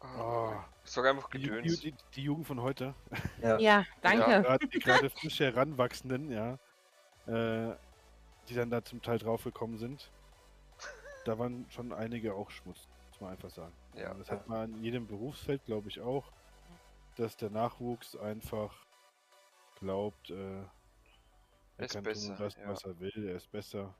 [0.00, 1.80] Ah, Ich sag einfach die, Ju- Gedöns.
[1.80, 2.94] die, die Jugend von heute.
[3.42, 3.58] Ja.
[3.58, 4.30] Ja, danke.
[4.30, 4.40] Ja.
[4.42, 6.58] gerade, die gerade frisch heranwachsenden, ja,
[7.26, 7.74] äh,
[8.48, 10.10] die dann da zum Teil draufgekommen sind,
[11.24, 13.72] da waren schon einige auch Schmutz, muss man einfach sagen.
[13.94, 14.14] Ja.
[14.14, 16.30] Das hat man in jedem Berufsfeld, glaube ich, auch,
[17.16, 18.74] dass der Nachwuchs einfach
[19.80, 20.62] glaubt, äh,
[21.78, 22.68] er Ist kann besser, tun und das, ja.
[22.68, 23.94] was er will, er ist besser.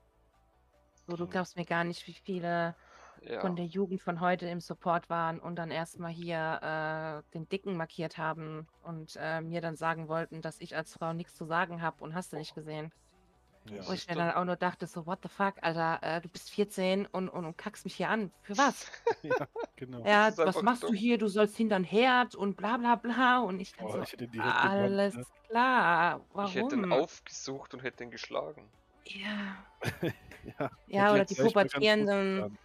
[1.07, 2.75] So, du glaubst mir gar nicht, wie viele
[3.21, 3.39] Ja.
[3.41, 7.75] von der Jugend von heute im Support waren und dann erstmal hier äh, den Dicken
[7.75, 11.81] markiert haben und äh, mir dann sagen wollten, dass ich als Frau nichts zu sagen
[11.81, 12.91] habe und hast du nicht gesehen.
[13.69, 13.87] Ja.
[13.87, 16.29] Wo ich mir doch- dann auch nur dachte, so, what the fuck, Alter, äh, du
[16.29, 18.31] bist 14 und, und, und kackst mich hier an.
[18.43, 18.91] Für was?
[19.75, 20.05] Genau.
[20.05, 20.91] Ja, was machst dumm.
[20.91, 21.17] du hier?
[21.17, 23.39] Du sollst hinter den Herd und bla bla bla.
[23.39, 25.25] Und ich dann Oh, so, ich alles ne?
[25.49, 27.03] klar, Ich hätte ihn warum?
[27.03, 28.69] aufgesucht und hätte ihn geschlagen.
[29.05, 29.65] Ja,
[30.59, 32.57] Ja, ja oder die pubertierenden,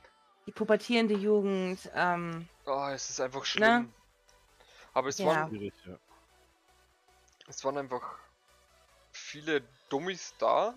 [0.46, 3.44] die pubertierende Jugend, ähm, Ah, es ist einfach Na?
[3.46, 3.92] schlimm.
[4.94, 5.26] Aber es, Ja.
[5.26, 5.70] waren, ja.
[7.48, 8.18] es waren einfach
[9.12, 10.74] viele Dummies da.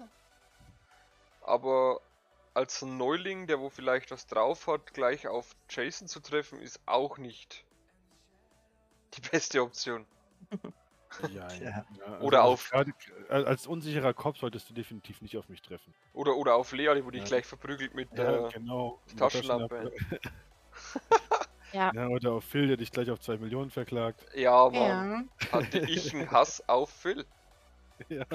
[1.45, 2.01] Aber
[2.55, 7.17] als Neuling, der wo vielleicht was drauf hat, gleich auf Jason zu treffen, ist auch
[7.17, 7.63] nicht
[9.13, 10.05] die beste Option.
[11.31, 11.85] Ja, ja.
[12.21, 12.91] Oder also auf- Gerade,
[13.29, 15.93] äh, als unsicherer Kopf solltest du definitiv nicht auf mich treffen.
[16.13, 17.27] Oder, oder auf Lea, die wurde ich Ja.
[17.29, 18.99] gleich verprügelt mit Ja, der genau.
[19.05, 19.91] die mit Taschenlampe.
[21.71, 21.91] ja.
[21.93, 24.25] Ja, oder auf Phil, der dich gleich auf 2 Millionen verklagt.
[24.33, 25.29] Ja, Mann.
[25.43, 27.25] Ja, Hatte ich einen Hass auf Phil.
[28.09, 28.25] Ja.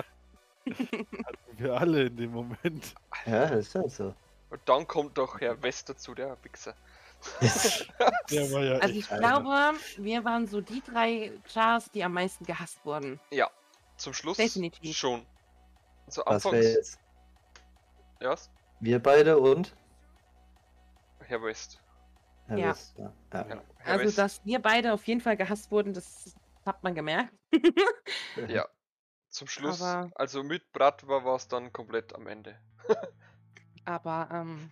[0.67, 2.95] Hatten wir alle in dem Moment.
[3.27, 4.15] Ja, das ist halt so.
[4.51, 6.75] Und dann kommt doch Herr West dazu, der Wichser.
[8.31, 9.21] Der war ja also ich einer.
[9.43, 13.21] glaube, wir waren so die drei Chars, die am meisten gehasst wurden.
[13.31, 13.51] Ja,
[13.99, 14.97] zum Schluss Definitiv.
[14.97, 15.27] schon.
[16.09, 16.99] So Was wäre anfangs, jetzt?
[18.21, 18.35] ja,
[18.81, 19.77] Wir beide und?
[21.27, 21.79] Herr West.
[22.47, 22.69] Herr Ja.
[22.71, 23.13] West, ja.
[23.35, 23.47] Ja.
[23.49, 24.19] Ja, Herr Also, West.
[24.19, 26.35] dass wir beide auf jeden Fall gehasst wurden, das
[26.65, 27.33] hat man gemerkt.
[28.49, 28.67] Ja.
[29.31, 32.59] Zum Schluss, Aber- also mit Brat war es dann komplett am Ende.
[33.85, 34.71] Aber ähm,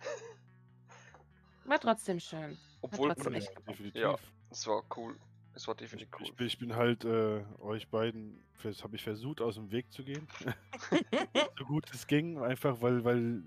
[1.65, 2.57] war trotzdem schön.
[2.81, 4.01] Obwohl, trotzdem Ja, definitiv.
[4.01, 4.15] Ja.
[4.49, 5.17] es war cool.
[5.53, 6.25] Es war definitiv cool.
[6.25, 8.39] Ich, bin- ich bin halt äh, euch beiden,
[8.83, 10.27] habe ich versucht, aus dem Weg zu gehen.
[11.57, 13.43] so gut es ging, einfach weil, weil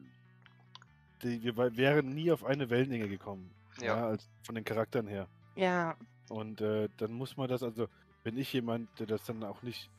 [1.22, 3.54] die, wir wären nie auf eine Wellenlänge gekommen.
[3.80, 3.84] Ja.
[3.96, 4.06] Ja.
[4.08, 5.28] als von den Charakteren her.
[5.54, 5.96] Ja,
[6.28, 7.88] Und äh, dann muss man das, also,
[8.24, 9.90] bin ich jemand, der das dann auch nicht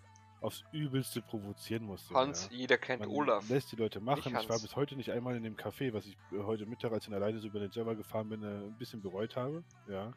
[0.43, 2.07] aufs Übelste provozieren muss.
[2.07, 2.57] so, Hans, ja.
[2.57, 3.49] jeder kennt Man Olaf.
[3.49, 4.19] lässt die Leute machen.
[4.27, 4.61] Ich war Hans.
[4.61, 7.39] bis heute nicht einmal in dem Café, was ich äh, heute Mittag, als ich alleine
[7.39, 9.63] so über den Server gefahren bin, äh, ein bisschen bereut habe.
[9.87, 10.11] Ja.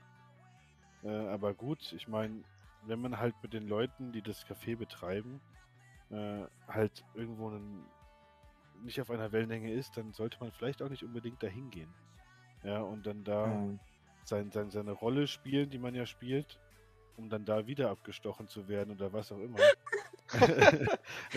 [1.05, 2.43] Äh, aber gut, ich meine,
[2.85, 5.41] wenn man halt mit den Leuten, die das Café betreiben,
[6.11, 7.85] äh, halt irgendwo einen,
[8.83, 11.93] nicht auf einer Wellenlänge ist, dann sollte man vielleicht auch nicht unbedingt dahin gehen.
[12.65, 13.79] Ja, und dann da Ähm,
[14.25, 16.59] sein, sein, seine Rolle spielen, die man ja spielt,
[17.17, 19.59] um dann da wieder abgestochen zu werden oder was auch immer.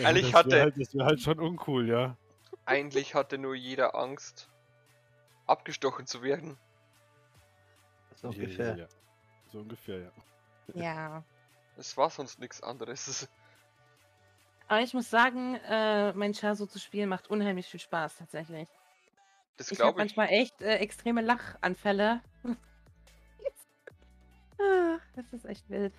[0.04, 2.16] Eigentlich das hatte- wär halt, das wäre halt schon uncool, ja.
[2.66, 4.48] Eigentlich hatte nur jeder Angst,
[5.46, 6.56] abgestochen zu werden.
[8.16, 8.76] so Ja, ja, ungefähr.
[8.76, 8.86] ja.
[9.52, 10.12] So ungefähr, ja.
[10.74, 11.24] ja.
[11.76, 13.28] Es war sonst nichts anderes.
[14.68, 18.68] Aber ich muss sagen, äh, mein Char so zu spielen macht unheimlich viel Spaß tatsächlich.
[19.56, 20.16] Das Ich habe glaube ich.
[20.16, 22.20] manchmal echt äh, extreme Lachanfälle.
[24.62, 25.94] Ah, das ist echt wild.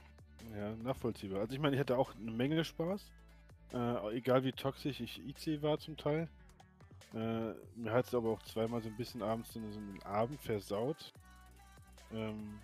[0.56, 1.42] Ja, nachvollziehbar.
[1.42, 3.12] Also ich meine, ich hatte auch eine Menge Spaß.
[3.74, 6.30] Äh, egal wie toxisch ich IC war zum Teil.
[7.14, 11.14] Äh, mir hat es aber auch zweimal so ein bisschen abends so einen Abend versaut.
[12.12, 12.60] Ähm,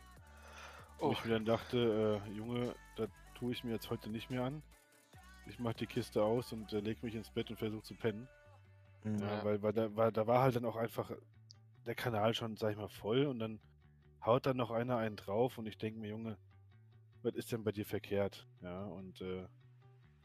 [1.02, 4.30] Wo Oh, ich mir dann dachte, äh, Junge, das tue ich mir jetzt heute nicht
[4.30, 4.64] mehr an.
[5.46, 8.28] Ich mache die Kiste aus und äh, leg mich ins Bett und versuche zu pennen.
[9.04, 9.22] Mhm.
[9.22, 11.12] Ja, weil, weil da, war, da war halt dann auch einfach
[11.86, 13.60] der Kanal schon, sag ich mal, voll und dann
[14.26, 16.38] haut dann noch einer einen drauf und ich denke mir, Junge,
[17.24, 18.48] was ist denn bei dir verkehrt?
[18.62, 19.46] Ja, und äh,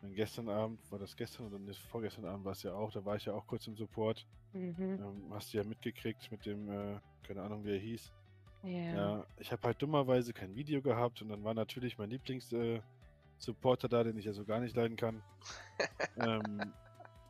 [0.01, 3.17] dann gestern Abend, war das gestern oder vorgestern Abend war es ja auch, da war
[3.17, 4.27] ich ja auch kurz im Support.
[4.53, 4.75] Mhm.
[4.79, 8.13] Ähm, hast du ja mitgekriegt mit dem, äh, keine Ahnung, wie er hieß.
[8.65, 8.71] Ja.
[8.71, 14.05] Ja, ich habe halt dummerweise kein Video gehabt und dann war natürlich mein Lieblings-Supporter da,
[14.05, 15.23] den ich ja so gar nicht leiden kann.
[16.17, 16.73] ähm,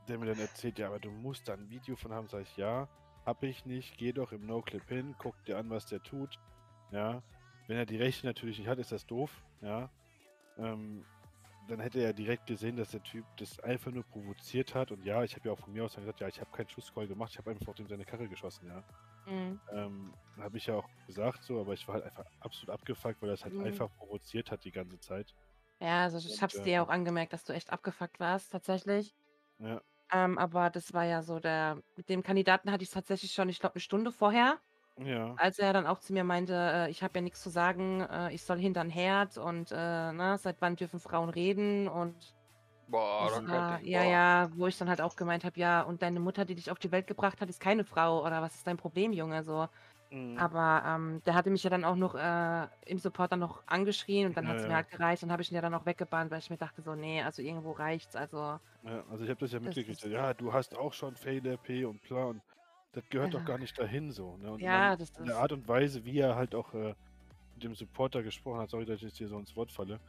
[0.08, 2.28] der mir dann erzählt, ja, aber du musst da ein Video von haben.
[2.28, 2.88] Sag ich, ja,
[3.24, 3.96] hab ich nicht.
[3.98, 6.38] Geh doch im No-Clip hin, guck dir an, was der tut.
[6.90, 7.22] Ja,
[7.66, 9.46] wenn er die Rechte natürlich nicht hat, ist das doof.
[9.60, 9.92] Ja,
[10.58, 11.08] ähm,
[11.60, 14.92] dann hätte er direkt gesehen, dass der Typ das einfach nur provoziert hat.
[14.92, 17.08] Und ja, ich habe ja auch von mir aus gesagt, ja, ich habe keinen Schusscall
[17.08, 18.84] gemacht, ich habe einfach auf dem seine Karre geschossen, ja.
[19.26, 19.60] Mhm.
[19.72, 23.30] Ähm, habe ich ja auch gesagt so, aber ich war halt einfach absolut abgefuckt, weil
[23.30, 23.60] er es halt Mhm.
[23.60, 25.34] einfach provoziert hat die ganze Zeit.
[25.80, 28.52] Ja, also ich Und, hab's äh, dir ja auch angemerkt, dass du echt abgefuckt warst,
[28.52, 29.14] tatsächlich.
[29.58, 29.82] Ja,
[30.12, 33.60] Ähm, aber das war ja so der, mit dem Kandidaten hatte ich tatsächlich schon, ich
[33.60, 34.60] glaube, eine Stunde vorher,
[34.96, 38.02] ja, als er dann auch zu mir meinte, äh, ich habe ja nichts zu sagen,
[38.02, 42.36] äh, ich soll hintern Herd und äh, na, seit wann dürfen Frauen reden und
[42.86, 43.82] boah, das da war, ich.
[43.82, 44.04] ja, boah.
[44.04, 46.78] ja, wo ich dann halt auch gemeint habe, ja, und deine Mutter, die dich auf
[46.78, 49.68] die Welt gebracht hat, ist keine Frau oder was ist dein Problem, Junge, so.
[50.10, 50.52] Mhm.
[50.52, 54.28] Aber ähm, der hatte mich ja dann auch noch äh, im Support dann noch angeschrien
[54.28, 54.76] und dann hat es mir ja.
[54.76, 56.94] halt gereicht und habe ich ihn ja dann auch weggebannt, weil ich mir dachte so,
[56.96, 60.04] nee, also irgendwo reicht's, also ja, also ich habe das ja Das mitgekriegt.
[60.04, 62.42] ist- Ja, du hast auch schon Fail RP und bla und
[62.92, 64.36] das gehört doch gar nicht dahin so.
[64.36, 64.50] Ne?
[64.52, 66.94] Und Ja, man, das in der ist- Art und Weise, wie er halt auch äh,
[67.54, 70.00] mit dem Supporter gesprochen hat, sorry, dass ich jetzt hier so ins Wort falle,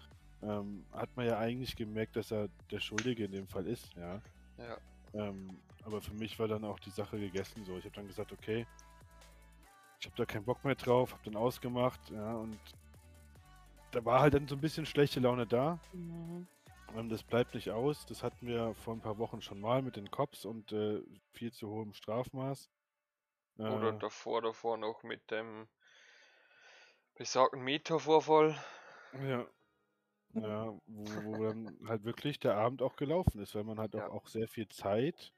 [0.42, 4.22] ähm, hat man ja eigentlich gemerkt, dass er der Schuldige in dem Fall ist, ja.
[4.58, 4.78] Ja.
[5.14, 7.78] Ähm, aber für mich war dann auch die Sache gegessen so.
[7.78, 8.66] Ich habe dann gesagt, okay,
[10.00, 12.60] ich habe da keinen Bock mehr drauf, habe dann ausgemacht, ja, und
[13.92, 15.80] da war halt dann so ein bisschen schlechte Laune da.
[15.94, 16.48] Mhm.
[16.96, 18.06] Ähm, das bleibt nicht aus.
[18.06, 21.02] Das hatten wir vor ein paar Wochen schon mal mit den Cops und äh,
[21.34, 22.70] viel zu hohem Strafmaß.
[23.66, 25.68] Oder Äh, davor, davor noch mit dem
[27.16, 28.56] besagten Meta-Vorfall.
[29.14, 29.48] Ja.
[30.36, 34.08] Ja, wo, wo dann halt wirklich der Abend auch gelaufen ist, weil man halt Ja.
[34.08, 35.32] auch, auch sehr viel Zeit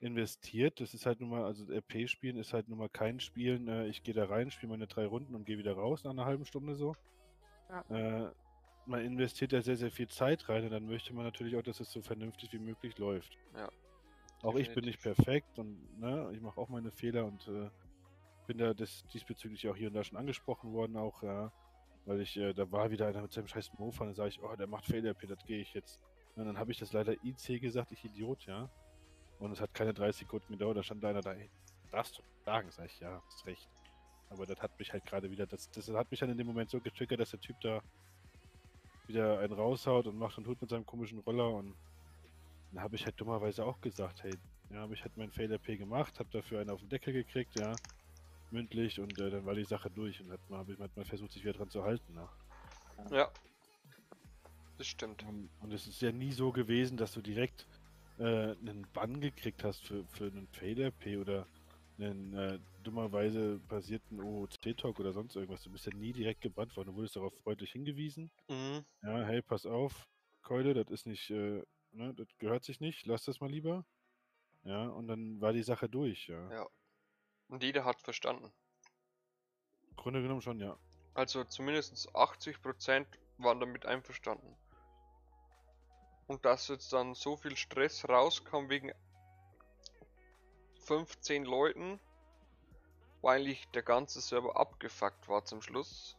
[0.00, 0.80] investiert.
[0.80, 4.02] Das ist halt nun mal, also RP-Spielen ist halt nun mal kein Spielen, äh, ich
[4.02, 6.74] gehe da rein, spiele meine drei Runden und gehe wieder raus nach einer halben Stunde
[6.74, 6.96] so.
[7.68, 7.84] Ja.
[7.90, 8.30] Äh,
[8.88, 11.80] man investiert da sehr, sehr viel Zeit rein und dann möchte man natürlich auch, dass
[11.80, 13.36] es so vernünftig wie möglich läuft.
[13.54, 13.68] Ja,
[14.42, 17.70] Auch ich bin nicht perfekt und ne, ich mache auch meine Fehler und äh,
[18.46, 21.52] bin da des, diesbezüglich auch hier und da schon angesprochen worden, auch ja,
[22.06, 24.42] weil ich, äh, da war wieder einer mit seinem scheiß Mofa und dann sage ich,
[24.42, 26.00] oh, der macht Fehler-RP, das gehe ich jetzt.
[26.34, 28.70] Und dann habe ich das leider IC gesagt, ich Idiot, ja.
[29.38, 31.50] Und es hat keine 30 Sekunden gedauert, da stand einer da, ey,
[31.90, 33.68] darfst du sagen, sag ich, ja, hast recht.
[34.30, 36.70] Aber das hat mich halt gerade wieder, das, das hat mich dann in dem Moment
[36.70, 37.82] so getriggert, dass der Typ da
[39.08, 41.74] wieder einen raushaut und macht und tut mit seinem komischen Roller und
[42.72, 44.34] dann habe ich halt dummerweise auch gesagt, hey,
[44.70, 47.74] ja, habe ich halt mein Fail-RP gemacht, habe dafür einen auf den Deckel gekriegt, ja,
[48.50, 51.42] mündlich und äh, dann war die Sache durch und hat habe ich mal versucht, sich
[51.42, 52.14] wieder dran zu halten.
[52.14, 52.28] Ne?
[53.10, 53.30] Ja.
[54.76, 55.24] Das stimmt.
[55.24, 57.66] Und, und es ist ja nie so gewesen, dass du direkt
[58.18, 61.46] äh, einen Bann gekriegt hast für, für einen Fail-RP oder
[61.98, 65.62] einen äh, dummerweise basierten OOC-Talk oder sonst irgendwas.
[65.62, 66.88] Du bist ja nie direkt gebannt worden.
[66.88, 68.30] Du wurdest darauf freundlich hingewiesen.
[68.48, 68.84] Mhm.
[69.02, 70.08] Ja, hey, pass auf,
[70.42, 73.84] Keule, das ist nicht, äh, ne, das gehört sich nicht, lass das mal lieber.
[74.64, 76.50] Ja, und dann war die Sache durch, ja.
[76.52, 76.68] Ja.
[77.48, 78.52] Und jeder hat verstanden.
[79.88, 80.78] Im Grunde genommen schon, ja.
[81.14, 83.06] Also zumindest 80%
[83.38, 84.56] waren damit einverstanden.
[86.26, 88.92] Und dass jetzt dann so viel Stress rauskam wegen
[90.88, 92.00] 15 Leuten,
[93.20, 96.16] weil ich der ganze Server abgefuckt war zum Schluss.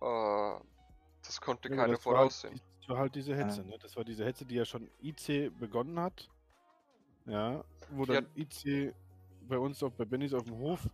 [0.00, 0.60] Äh,
[1.24, 2.60] das konnte Ja, keiner das war halt, voraussehen.
[2.80, 3.38] das war halt diese Ja.
[3.38, 3.78] Hetze, ne?
[3.80, 6.28] Das war diese Hetze, die ja schon IC begonnen hat.
[7.26, 8.20] Ja, wo Ja.
[8.20, 8.94] dann IC
[9.42, 10.88] bei uns auf, bei Bennys auf dem Hof.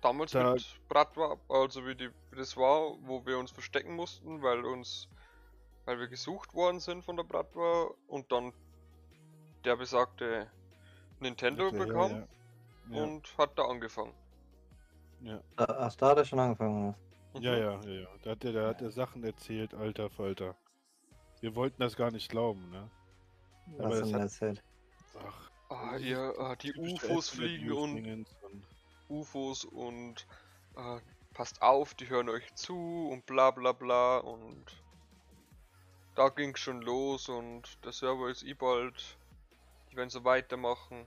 [0.00, 4.42] Damals da- mit Bratwa, also wie, die, wie das war, wo wir uns verstecken mussten,
[4.42, 5.08] weil uns,
[5.84, 8.52] weil wir gesucht worden sind von der Bratwa und dann
[9.64, 10.50] der besagte
[11.20, 13.02] Nintendo Erklär- bekam ja, ja.
[13.02, 14.14] und hat da angefangen.
[15.20, 16.94] Ja, Ach, ach, da hat er schon angefangen.
[17.34, 17.40] oder?
[17.42, 17.82] ja, Mhm.
[17.82, 18.08] ja, ja, ja.
[18.22, 20.56] Da hat der, da hat der Sachen erzählt, alter Falter.
[21.40, 22.90] Wir wollten das gar nicht glauben, ne?
[23.76, 24.62] Was Aber hat das er hat- erzählt?
[25.24, 28.66] Ach, Ah, ihr, ah, die UFOs fliegen und und
[29.10, 30.26] UFOs und
[30.76, 31.00] äh,
[31.34, 34.64] passt auf, die hören euch zu und bla bla bla und
[36.14, 39.17] da ging's schon los und der Server ist eh bald,
[39.90, 41.06] die werden so weitermachen.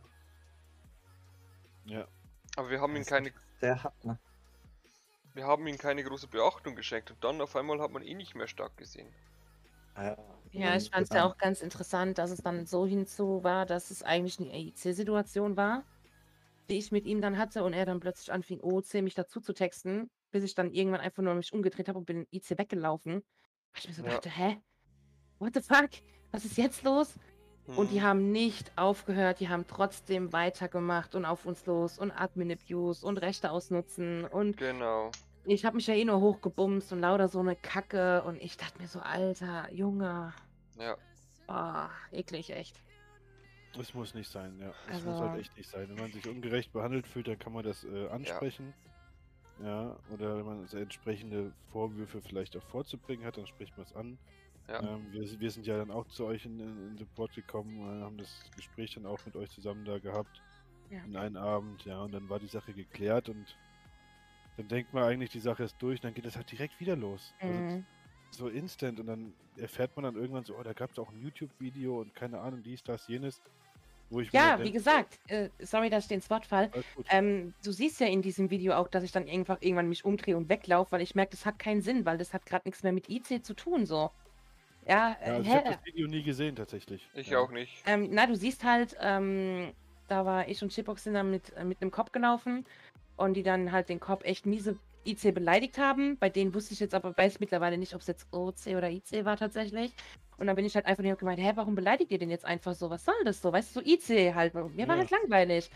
[1.86, 2.08] Ja,
[2.56, 4.20] Aber wir haben ihm ist keine, Sehr hart, ne?
[5.34, 8.34] wir haben ihm keine große Beachtung geschenkt und dann auf einmal hat man ihn nicht
[8.36, 9.14] mehr stark gesehen.
[9.96, 10.18] Ja,
[10.54, 13.90] Ja, ich fand es ja auch ganz interessant, dass es dann so hinzu war, dass
[13.90, 15.86] es eigentlich eine AIC-Situation war,
[16.70, 19.54] die ich mit ihm dann hatte und er dann plötzlich anfing, OC mich dazu zu
[19.54, 23.16] texten, bis ich dann irgendwann einfach nur mich umgedreht habe und bin in IC weggelaufen.
[23.74, 24.12] Weil ich mir so Ja.
[24.12, 24.62] dachte, hä?
[25.40, 25.90] What the fuck?
[26.32, 27.16] Was ist jetzt los?
[27.68, 28.04] Und die Mhm.
[28.04, 33.52] haben nicht aufgehört, die haben trotzdem weitergemacht und auf uns los und Admin-Abuse und Rechte
[33.52, 35.12] ausnutzen und Genau.
[35.46, 38.82] ich habe mich ja eh nur hochgebumst und lauter so eine Kacke und ich dachte
[38.82, 40.34] mir so, Alter, Junge,
[40.78, 40.98] Ja.
[41.48, 42.82] oh, eklig, echt.
[43.78, 44.74] das muss nicht sein, ja.
[44.88, 45.88] Das Also- muss halt echt nicht sein.
[45.90, 48.74] Wenn man sich ungerecht behandelt fühlt, dann kann man das äh, ansprechen.
[49.64, 49.96] Ja.
[50.10, 54.18] oder wenn man entsprechende Vorwürfe vielleicht auch vorzubringen hat, dann spricht man es an.
[54.72, 54.82] Ja.
[54.82, 58.18] Ähm, wir, wir sind ja dann auch zu euch in, in, Support gekommen, äh, haben
[58.18, 60.42] das Gespräch dann auch mit euch zusammen da gehabt.
[60.90, 61.04] Ja.
[61.04, 63.58] In einem Abend, ja, und dann war die Sache geklärt und
[64.58, 66.96] dann denkt man eigentlich, die Sache ist durch, und dann geht es halt direkt wieder
[66.96, 67.34] los.
[67.40, 67.86] Also Mhm.
[68.32, 71.20] so instant und dann erfährt man dann irgendwann so, oh, da gab es auch ein
[71.22, 73.42] YouTube-Video und keine Ahnung, dies, das, jenes,
[74.10, 76.70] wo ich Ja, wie denk, gesagt, äh, sorry, dass ich den Spot fall.
[77.10, 80.38] Ähm, du siehst ja in diesem Video auch, dass ich dann einfach irgendwann mich umdrehe
[80.38, 82.94] und weglaufe, weil ich merke, das hat keinen Sinn, weil das hat gerade nichts mehr
[82.94, 84.12] mit IC zu tun, so.
[84.88, 87.08] Ja, ja, äh, also ich habe das Video nie gesehen tatsächlich.
[87.14, 87.40] Ich ja.
[87.40, 87.84] auch nicht.
[87.86, 89.74] Ähm, na, du siehst halt, ähm,
[90.08, 92.66] da war ich und Chipbox sind dann mit, äh, mit einem Cop gelaufen
[93.18, 96.18] und die dann halt den Cop echt miese IC beleidigt haben.
[96.18, 99.26] Bei denen wusste ich jetzt aber, weiß mittlerweile nicht, ob es jetzt OC oder IC
[99.26, 99.94] war tatsächlich.
[100.38, 102.74] Und dann bin ich halt einfach nur gemeint, hä, warum beleidigt ihr den jetzt einfach
[102.74, 102.90] so?
[102.90, 103.54] Was soll das so?
[103.54, 104.54] Weißt du, so IC halt.
[104.56, 105.02] Mir war Ja.
[105.02, 105.70] halt langweilig.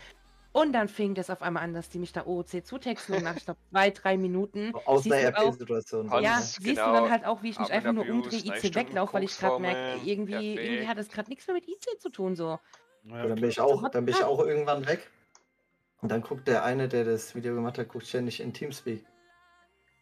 [0.56, 3.36] Und dann fing das auf einmal an, dass die mich da OOC zutexten und nach,
[3.36, 4.72] ich glaube, zwei, drei Minuten.
[4.86, 6.10] Aus einer auch- RP-Situation.
[6.22, 6.92] Ja, siehst du genau.
[6.94, 10.00] dann halt auch, wie ich mich einfach nur umdrehe, IC weglaufe, weil ich gerade merke,
[10.06, 12.58] irgendwie, irgendwie hat das gerade nichts mehr mit IC zu tun, so.
[13.04, 15.10] Ja, dann bin ich auch, dann bin ich auch irgendwann weg.
[16.00, 19.04] Und dann guckt der eine, der das Video gemacht hat, guckt ständig in Teamspeak.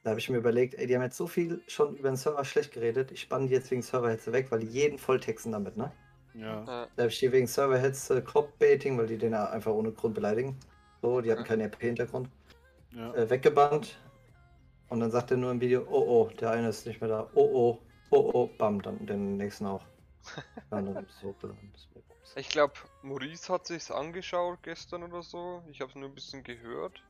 [0.04, 2.44] Da habe ich mir überlegt, ey, die haben jetzt so viel schon über den Server
[2.44, 3.10] schlecht geredet.
[3.10, 5.90] Ich spanne die jetzt wegen Serverhetze weg, weil die jeden volltexten damit, ne?
[6.34, 6.64] Ja.
[6.64, 6.64] Ja.
[6.64, 10.58] Da habe ich die wegen Serverhetze, Cop-Baiting, weil die den einfach ohne Grund beleidigen.
[11.00, 12.28] So, die hatten keinen RP-Hintergrund.
[12.90, 13.14] ja.
[13.14, 13.98] Äh, weggebannt.
[14.88, 17.30] Und dann sagt er nur im Video, oh oh, der eine ist nicht mehr da.
[17.34, 17.78] Oh oh,
[18.10, 19.84] oh oh, bam, dann den nächsten auch.
[22.36, 25.62] Ich glaube, Maurice hat sich's angeschaut gestern oder so.
[25.70, 27.02] Ich habe es nur ein bisschen gehört.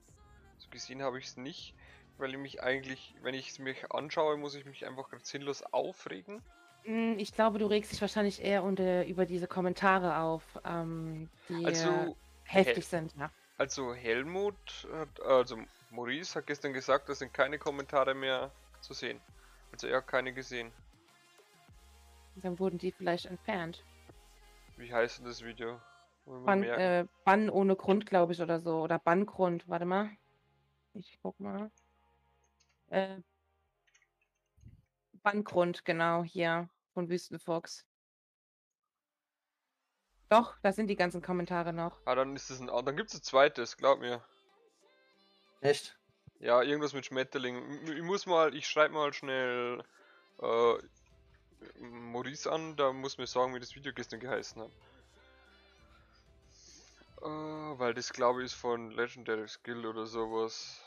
[0.59, 1.75] So gesehen habe ich es nicht,
[2.19, 5.63] weil ich mich eigentlich, wenn ich es mir anschaue, muss ich mich einfach ganz sinnlos
[5.63, 6.43] aufregen.
[6.85, 11.65] Hm, Ich glaube, du regst dich wahrscheinlich eher unter, über diese Kommentare auf, ähm, die
[11.65, 13.31] äh, Also, heftig sind, ja.
[13.59, 15.59] also Helmut, hat, also
[15.91, 19.21] Maurice hat gestern gesagt, da sind keine Kommentare mehr zu sehen.
[19.73, 20.73] Also er hat keine gesehen.
[22.37, 23.85] Dann wurden die vielleicht entfernt.
[24.77, 25.81] Wie heißt denn das Video?
[26.27, 26.81] Merken.
[26.81, 28.83] äh, Bann ohne Grund, glaube ich, oder so.
[28.83, 30.11] Oder Banngrund, warte mal.
[30.95, 31.71] Ich guck mal.
[32.91, 33.17] Äh,
[35.23, 37.85] Banngrund, genau, hier, von Wüstenfuchs.
[40.31, 42.01] Doch, da sind die ganzen Kommentare noch.
[42.07, 42.71] Ah, dann ist es ein.
[42.71, 44.25] ah, Dann gibt es ein zweites, glaub mir.
[45.61, 45.99] Echt?
[46.41, 47.87] Ja, irgendwas mit Schmetterling.
[47.87, 49.83] Ich muss mal, ich schreibe mal schnell
[50.41, 50.75] äh,
[51.81, 54.71] Maurice an, da muss mir sagen, wie das Video gestern geheißen hat.
[57.23, 57.27] Äh,
[57.79, 60.81] weil das glaube ich ist von Legendary Skill oder sowas.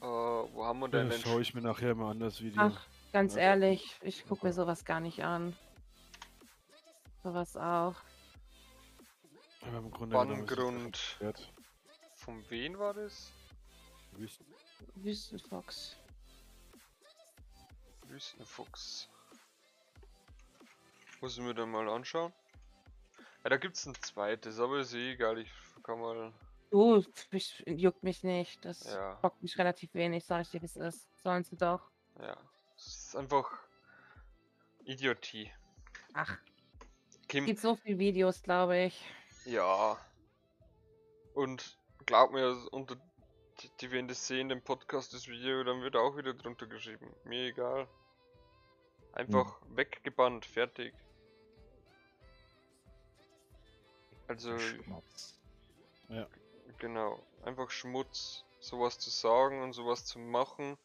[0.00, 1.24] Äh, wo haben wir denn Das den?
[1.24, 2.62] schaue ich mir nachher mal an, das Video.
[2.62, 5.56] Ach, ganz ehrlich, ich gucke mir sowas gar nicht an.
[7.22, 7.94] Sowas auch.
[9.62, 11.16] Aber im Grunde Banngrund.
[11.20, 11.52] wert.
[12.16, 13.30] Von wen war das?
[14.12, 14.46] Wüsten-
[14.96, 15.96] Wüstenfuchs.
[18.08, 19.08] Wüstenfuchs.
[21.20, 22.32] Muss ich mir dann mal anschauen.
[23.44, 25.50] Ja, da gibt's ein zweites, aber ist eh egal, ich
[25.82, 26.32] kann mal.
[26.70, 28.64] Du, ich, juckt mich nicht.
[28.64, 29.14] Das Ja.
[29.22, 31.06] bockt mich relativ wenig, sag ich dir, wie es ist.
[31.22, 31.80] Sollen sie doch.
[32.20, 32.36] Ja.
[33.12, 33.58] Ist einfach
[34.84, 35.52] Idiotie.
[36.14, 36.38] Ach,
[37.28, 39.04] Kim, gibt so viele Videos, glaube ich.
[39.44, 39.98] ja.
[41.34, 42.96] Und glaub mir, unter
[43.60, 47.14] die, die werden das sehen, den Podcast, das Video, dann wird auch wieder drunter geschrieben.
[47.24, 47.86] Mir egal.
[49.12, 50.94] Einfach weggebannt, fertig.
[54.26, 55.38] Also, Schmutz.
[56.78, 60.78] Genau, einfach Schmutz, sowas zu sagen und sowas zu machen,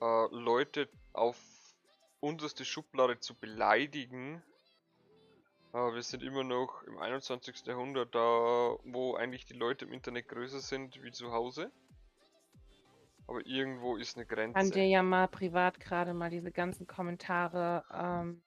[0.00, 1.36] äh, Leute auf
[2.20, 4.42] unterste Schublade zu beleidigen.
[5.72, 7.66] Äh, wir sind immer noch im 21.
[7.66, 11.70] Jahrhundert, da wo eigentlich die Leute im Internet größer sind wie zu Hause.
[13.26, 14.80] Aber irgendwo ist eine Kann dir Grenze.
[14.80, 18.42] ja mal privat gerade mal diese ganzen Kommentare ähm,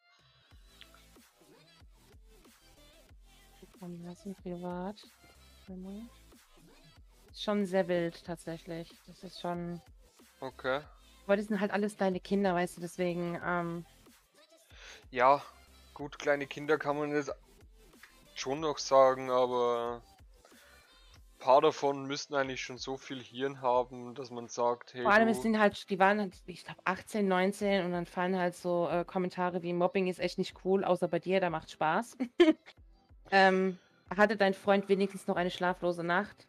[3.84, 4.96] kommen lassen, privat.
[7.32, 8.90] Ist schon sehr wild tatsächlich.
[9.08, 9.82] Das ist schon.
[10.40, 10.82] Okay.
[11.26, 13.86] Aber die sind halt alles deine Kinder, weißt du, deswegen, ähm,
[15.12, 15.42] Ja,
[15.94, 17.32] gut, kleine Kinder kann man jetzt
[18.36, 20.02] schon noch sagen, aber
[20.52, 25.14] ein paar davon müssten eigentlich schon so viel Hirn haben, dass man sagt, hey, vor
[25.14, 28.38] allem, du, es sind halt, die waren halt, ich glaube, 18, 19 und dann fallen
[28.38, 31.72] halt so äh, Kommentare wie Mobbing ist echt nicht cool, außer bei dir, da macht
[31.72, 32.18] Spaß.
[33.32, 33.78] ähm,
[34.10, 36.48] hatte dein Freund wenigstens noch eine schlaflose Nacht?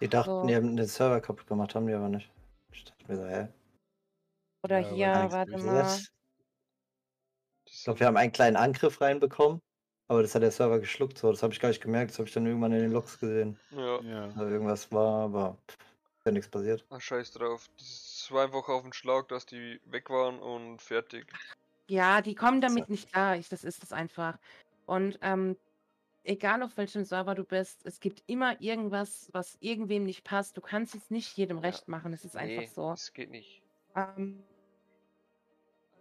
[0.00, 0.46] Die dachten, So.
[0.46, 2.30] die haben den Server kaputt gemacht, haben die aber nicht.
[3.08, 3.48] Mir so, hä?
[4.64, 5.82] Oder Ja, hier, warte mal.
[5.82, 6.08] Was?
[7.66, 9.60] Ich glaube, wir haben einen kleinen Angriff reinbekommen,
[10.08, 11.18] aber das hat der Server geschluckt.
[11.18, 12.10] So, das habe ich gar nicht gemerkt.
[12.10, 13.58] Das habe ich dann irgendwann in den Logs gesehen.
[13.70, 14.28] ja, Ja.
[14.28, 15.76] Da irgendwas war, aber pff,
[16.18, 16.84] ist ja nichts passiert.
[16.90, 17.68] ach, scheiß drauf.
[17.78, 21.26] Das war einfach auf den Schlag, dass die weg waren und fertig.
[21.88, 22.68] Ja, die kommen So.
[22.68, 23.36] damit nicht klar.
[23.36, 24.38] Ich, das ist es einfach.
[24.86, 25.56] Und ähm,
[26.28, 30.56] egal auf welchem Server du bist, es gibt immer irgendwas, was irgendwem nicht passt.
[30.56, 31.62] Du kannst es nicht jedem Ja.
[31.62, 32.12] recht machen.
[32.12, 32.90] Es ist einfach Nee, so.
[32.90, 33.62] das geht nicht.
[33.96, 34.42] Ähm,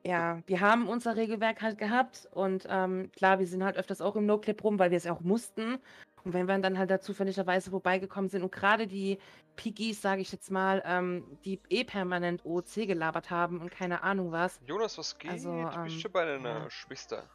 [0.05, 4.15] ja, wir haben unser Regelwerk halt gehabt und ähm, klar, wir sind halt öfters auch
[4.15, 5.79] im No-Clip rum, weil wir es auch mussten.
[6.23, 9.17] Und wenn wir dann halt da zufälligerweise vorbeigekommen sind und gerade die
[9.55, 14.31] Piggies, sage ich jetzt mal, ähm, die eh permanent OC gelabert haben und keine Ahnung
[14.31, 15.31] was, Jonas, was geht?
[15.31, 16.69] Also, du bist ähm, schon bei deiner ja.
[16.69, 17.29] Schwester.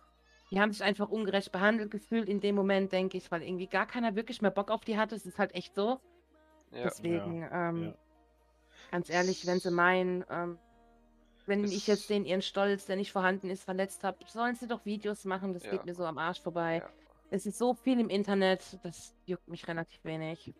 [0.53, 3.86] Die haben sich einfach ungerecht behandelt gefühlt in dem Moment, denke ich, weil irgendwie gar
[3.86, 5.14] keiner wirklich mehr Bock auf die hatte.
[5.16, 5.98] Es ist halt echt so.
[6.70, 7.94] Ja, Deswegen, ähm, ja.
[8.90, 10.59] ganz ehrlich, wenn sie meinen, ähm,
[11.44, 14.68] Wenn Das- ich jetzt den ihren Stolz, der nicht vorhanden ist, verletzt habe, sollen sie
[14.68, 15.72] doch Videos machen, das Ja.
[15.72, 16.76] geht mir so am Arsch vorbei.
[16.76, 16.88] Ja.
[17.30, 20.55] Es ist so viel im Internet, das juckt mich relativ wenig.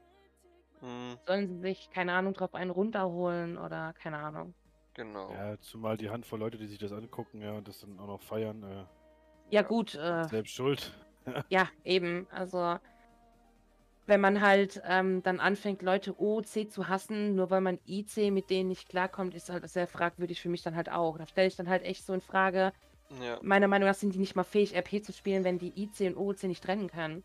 [0.81, 4.55] Hm, Sollen sie sich, keine Ahnung, drauf einen runterholen oder keine Ahnung.
[4.95, 5.31] genau.
[5.33, 8.21] Ja, zumal die Handvoll Leute, die sich das angucken, ja, und das dann auch noch
[8.21, 8.85] feiern, äh,
[9.53, 10.93] Ja, gut, äh, selbst schuld.
[11.51, 12.27] ja, eben.
[12.31, 12.79] Also,
[14.07, 18.51] wenn man halt ähm, dann anfängt, Leute OC zu hassen, nur weil man IC mit
[18.51, 21.19] denen nicht klarkommt, ist halt sehr fragwürdig für mich dann halt auch.
[21.19, 22.73] Da stelle ich dann halt echt so in Frage,
[23.21, 26.09] Ja, meiner Meinung nach sind die nicht mal fähig, RP zu spielen, wenn die IC
[26.09, 27.25] und OC nicht trennen können.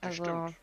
[0.00, 0.56] das Also, stimmt.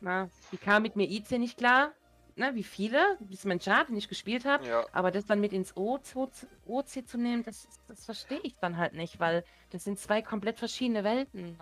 [0.00, 1.92] na, die kam mit mir IC nicht klar,
[2.36, 4.66] ne, wie viele, das ist mein Chart, den ich gespielt habe.
[4.66, 6.28] Ja, Aber das dann mit ins OC,
[6.66, 10.58] OC zu nehmen, das, das verstehe ich dann halt nicht, weil das sind zwei komplett
[10.58, 11.58] verschiedene Welten.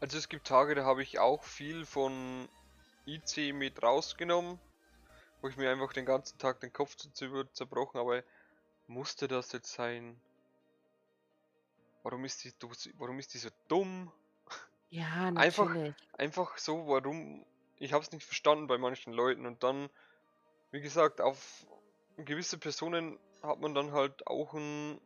[0.00, 2.48] also es gibt Tage, da habe ich auch viel von
[3.06, 4.58] IC mit rausgenommen,
[5.40, 7.10] wo ich mir einfach den ganzen Tag den Kopf zu
[7.52, 8.24] zerbrochen habe.
[8.86, 10.20] Musste das jetzt sein?
[12.02, 12.52] Warum ist die,
[12.98, 14.10] warum ist die so dumm?
[14.90, 15.94] Ja, Einfach- natürlich.
[16.18, 17.46] einfach so, warum.
[17.82, 19.90] Ich habe es nicht verstanden bei manchen Leuten und dann,
[20.70, 21.66] wie gesagt, auf
[22.16, 25.00] gewisse Personen hat man dann halt auch einen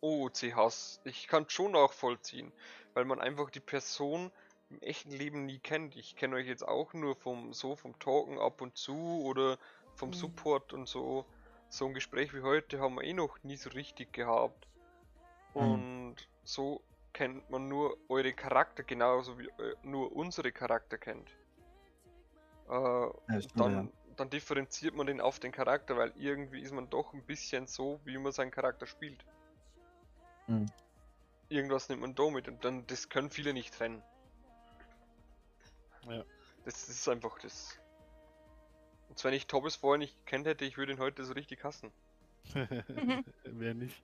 [0.00, 1.00] OOC-Hass.
[1.04, 2.52] Ich kann schon nachvollziehen,
[2.92, 4.32] weil man einfach die Person
[4.68, 5.94] im echten Leben nie kennt.
[5.94, 9.56] Ich kenne euch jetzt auch nur vom so vom Talken ab und zu oder
[9.94, 10.14] vom Mhm.
[10.14, 11.24] Support und so.
[11.68, 14.66] So ein Gespräch wie heute haben wir eh noch nie so richtig gehabt.
[15.54, 15.60] Mhm.
[15.60, 16.82] Und so
[17.12, 21.30] kennt man nur eure Charakter genauso wie äh, nur unsere Charakter kennt.
[22.68, 23.12] Äh, Ja,
[23.54, 23.88] dann, ja.
[24.16, 28.00] dann differenziert man den auf den Charakter, weil irgendwie ist man doch ein bisschen so,
[28.04, 29.24] wie man seinen Charakter spielt.
[30.46, 30.66] Mhm.
[31.48, 34.02] Irgendwas nimmt man da mit und dann das können viele nicht trennen.
[36.08, 36.24] Ja.
[36.64, 37.78] Das ist einfach das.
[39.08, 41.92] Und wenn ich Tobbes vorher nicht gekannt hätte, ich würde ihn heute so richtig hassen.
[43.44, 44.02] Wer nicht?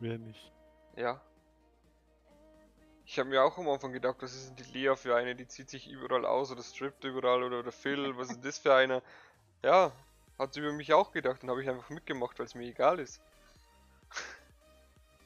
[0.00, 0.52] Wer nicht?
[0.96, 1.20] Ja.
[3.10, 5.34] Ich habe mir auch am Anfang gedacht, was ist denn die Lea für eine?
[5.34, 8.74] Die zieht sich überall aus oder strippt überall oder, oder Phil, was ist das für
[8.74, 9.02] einer?
[9.64, 9.92] Ja,
[10.38, 13.00] hat sie über mich auch gedacht und habe ich einfach mitgemacht, weil es mir egal
[13.00, 13.18] ist.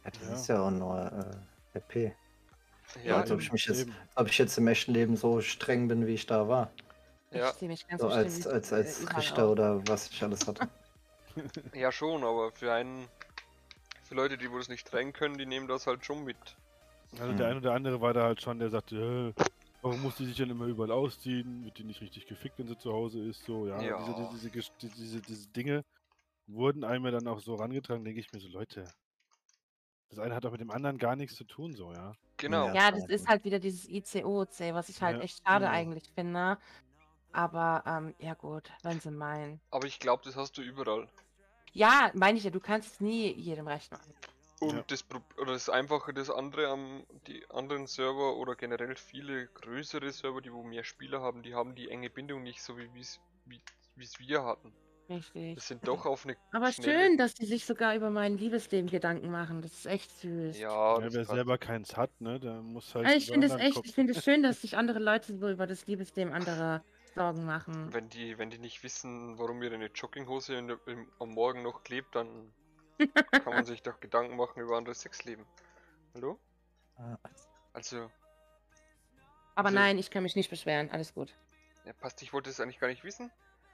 [0.04, 0.34] Ja, das Ja.
[0.34, 0.96] ist ja auch nur
[1.74, 2.14] äh, RP.
[3.04, 6.06] Ja, als ob ich mich jetzt, ob ich jetzt im echten Leben so streng bin,
[6.06, 6.70] wie ich da war.
[7.32, 7.48] Ja.
[7.48, 10.46] Ich sehe mich ganz So bestimmt als, als, äh, als Richter oder was ich alles
[10.46, 10.68] hatte.
[11.74, 13.08] ja schon, aber für einen,
[14.04, 16.36] für Leute, die wohl das nicht trennen können, die nehmen das halt schon mit.
[17.18, 17.50] Also der Mhm.
[17.50, 19.44] eine oder andere war da halt schon, der sagte, äh,
[19.82, 21.64] warum muss die sich dann immer überall ausziehen?
[21.64, 23.44] Wird die nicht richtig gefickt, wenn sie zu Hause ist?
[23.44, 23.80] So, ja.
[23.82, 23.98] Ja.
[23.98, 25.84] Diese, diese, diese, diese, diese, Dinge
[26.46, 28.84] wurden einem ja dann auch so rangetragen, denke ich mir so, Leute.
[30.08, 32.14] Das eine hat doch mit dem anderen gar nichts zu tun, so, ja.
[32.36, 32.66] Genau.
[32.68, 32.74] Ja.
[32.74, 33.30] Ja, das ist ja.
[33.30, 35.76] halt wieder dieses ICOC, was ich halt Ja, echt schade genau.
[35.76, 36.58] eigentlich finde.
[37.32, 39.60] Aber ähm, ja gut, wenn sie meinen.
[39.70, 41.08] Aber ich glaube, das hast du überall.
[41.72, 44.12] Ja, meine ich ja, du kannst es nie jedem recht machen.
[44.62, 44.84] Und Ja.
[44.86, 50.10] das, Pro- oder das Einfache, das andere am, die anderen Server oder generell viele größere
[50.12, 53.20] Server, die wo mehr Spieler haben, die haben die enge Bindung nicht so wie wie's,
[53.44, 53.60] wie
[54.04, 54.72] es wir hatten.
[55.10, 55.56] Richtig.
[55.56, 58.88] Das sind doch auf eine Aber schnelle- schön, dass die sich sogar über mein Liebesleben
[58.88, 59.60] Gedanken machen.
[59.60, 60.58] Das ist echt süß.
[60.60, 63.04] Ja, ja wer selber keins hat, ne, der muss halt.
[63.06, 65.66] Also ich finde es echt, ich finde es schön, dass sich andere Leute so über
[65.66, 66.84] das Liebesleben anderer
[67.16, 67.92] Sorgen machen.
[67.92, 71.82] wenn die, wenn die nicht wissen, warum ihre eine Jogginghose in, im, am Morgen noch
[71.82, 72.54] klebt, dann
[73.08, 75.44] kann man sich doch Gedanken machen über andere Sexleben.
[76.14, 76.38] Hallo?
[76.96, 77.16] Ah,
[77.72, 78.10] Also,
[79.54, 80.90] Aber also- nein, ich kann mich nicht beschweren.
[80.90, 81.34] Alles gut.
[81.84, 83.30] ja, passt, ich wollte es eigentlich gar nicht wissen.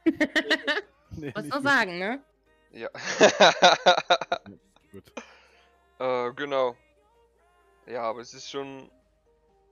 [1.10, 2.22] Nee, nicht nur sagen, ne?
[2.70, 2.90] Ja.
[4.92, 5.10] Gut.
[5.98, 6.76] Äh, genau.
[7.86, 8.90] Ja, aber es ist schon.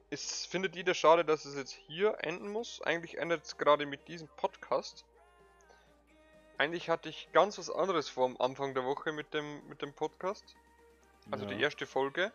[0.09, 2.81] Es findet jeder schade, dass es jetzt hier enden muss.
[2.83, 5.05] Eigentlich endet es gerade mit diesem Podcast.
[6.59, 9.93] Eigentlich hatte ich ganz was anderes vor am Anfang der Woche mit dem, mit dem
[9.93, 10.55] Podcast.
[11.31, 11.61] Also die Ja.
[11.61, 12.33] erste Folge.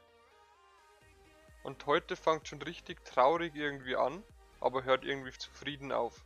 [1.64, 4.24] Und heute fängt schon richtig traurig irgendwie an,
[4.60, 6.24] aber hört irgendwie zufrieden auf.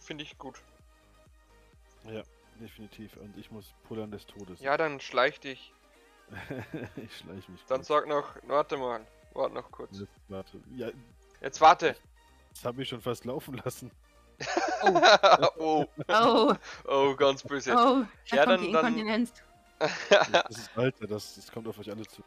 [0.00, 0.60] Finde ich gut.
[2.04, 2.22] Ja,
[2.60, 3.16] definitiv.
[3.16, 4.60] Und ich muss pullern des Todes.
[4.60, 5.72] Ja, dann schleich dich.
[6.96, 7.64] ich schleich mich.
[7.66, 7.88] Dann kurz.
[7.88, 9.98] sag noch, warte mal, warte noch kurz.
[9.98, 10.60] Jetzt Warte.
[10.74, 10.90] Ja,
[11.40, 11.96] Jetzt warte.
[12.54, 13.90] das habe ich schon fast laufen lassen.
[15.58, 16.54] oh, Oh,
[16.86, 17.72] oh, ganz böse.
[17.72, 19.28] oh, da Ja, kommt dann- dann-.
[20.32, 22.22] Das ist Alter, das, das kommt auf euch alle zu.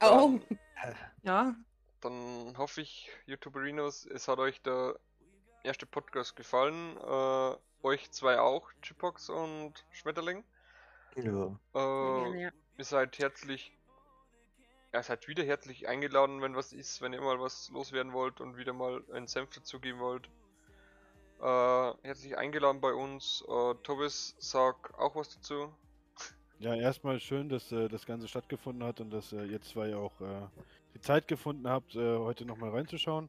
[0.00, 0.38] Oh,
[0.82, 1.54] Dann, ja.
[2.00, 4.98] dann hoffe ich, YouTuberinos, es hat euch der
[5.64, 6.96] erste Podcast gefallen.
[6.98, 7.56] Äh,
[7.86, 10.44] euch zwei auch, Chipox und Schmetterling.
[11.16, 11.46] ja.
[11.74, 12.50] Äh, ja.
[12.78, 13.76] ihr seid herzlich,
[14.94, 18.56] ja, seid wieder herzlich eingeladen, wenn was ist, wenn ihr mal was loswerden wollt und
[18.56, 20.28] wieder mal einen Senf dazugeben wollt.
[21.40, 23.44] Äh, herzlich eingeladen bei uns.
[23.48, 25.72] Äh, Tobias, sag auch was dazu.
[26.58, 30.20] Ja, erstmal schön, dass äh, das Ganze stattgefunden hat und dass äh, ihr zwei auch
[30.20, 30.46] äh,
[30.94, 33.28] die Zeit gefunden habt, äh, heute nochmal reinzuschauen.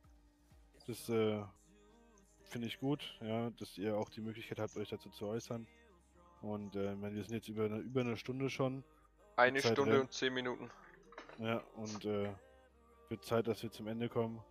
[0.88, 1.44] Das äh,
[2.44, 5.68] finde ich gut, ja, dass ihr auch die Möglichkeit habt, euch dazu zu äußern.
[6.42, 8.84] Und äh, wir sind jetzt über eine, über eine Stunde schon.
[9.36, 10.70] Eine Zeit Stunde und zehn Minuten.
[11.40, 12.30] Ja, und äh,
[13.10, 14.42] wird Zeit, dass wir zum Ende kommen.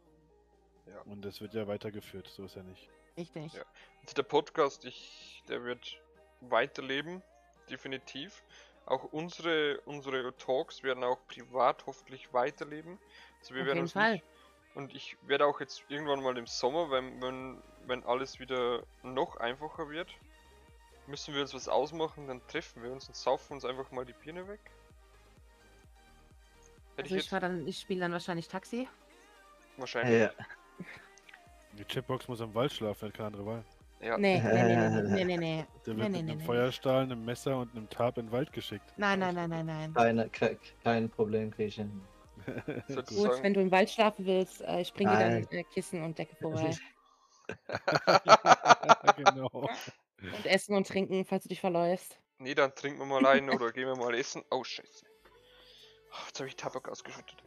[0.87, 1.01] Ja.
[1.03, 2.91] Und es wird ja weitergeführt, so ist ja nicht.
[3.17, 3.53] Richtig.
[3.53, 3.65] Ja.
[4.03, 6.01] Also der Podcast, ich, der wird
[6.41, 7.23] weiterleben,
[7.71, 8.43] definitiv.
[8.87, 12.99] Auch unsere, unsere Talks werden auch privat hoffentlich weiterleben.
[13.41, 14.13] Also wir Auf werden jeden uns Fall.
[14.15, 14.25] nicht.
[14.75, 19.37] Und ich werde auch jetzt irgendwann mal im Sommer, wenn, wenn, wenn alles wieder noch
[19.37, 20.11] einfacher wird,
[21.07, 24.13] müssen wir uns was ausmachen, dann treffen wir uns und saufen uns einfach mal die
[24.15, 24.61] Birne weg.
[26.97, 28.89] Hätte Also ich ich, jetzt dann, ich spiele dann wahrscheinlich Taxi.
[29.77, 30.23] wahrscheinlich.
[30.23, 30.33] Ja.
[31.79, 33.65] Die Chipbox muss am Wald schlafen, hat keine andere Wahl.
[34.01, 34.19] Ja.
[34.19, 35.65] Nee, nee, nee, nee, nee, nee, nee.
[35.87, 36.45] Der wird nee, mit einem nee.
[36.45, 38.93] Feuerstahl, einem Messer und einem Tarp in den Wald geschickt.
[38.97, 39.95] Nein, nein, nein, nein, nein.
[39.95, 41.53] Keine, ke kein Problem.
[42.89, 43.31] Sozusagen.
[43.31, 46.19] Gut, wenn du im Wald schlafen willst, äh, ich bringe dir dann äh, Kissen und
[46.19, 46.77] Decke vorbei.
[49.17, 49.49] genau.
[49.53, 52.19] Und Essen und Trinken, falls du dich verläufst.
[52.39, 54.43] Nee, dann trinken wir mal ein oder gehen wir mal essen.
[54.51, 55.07] Oh, scheiße.
[56.13, 57.43] Oh, jetzt habe ich Tabak ausgeschüttet.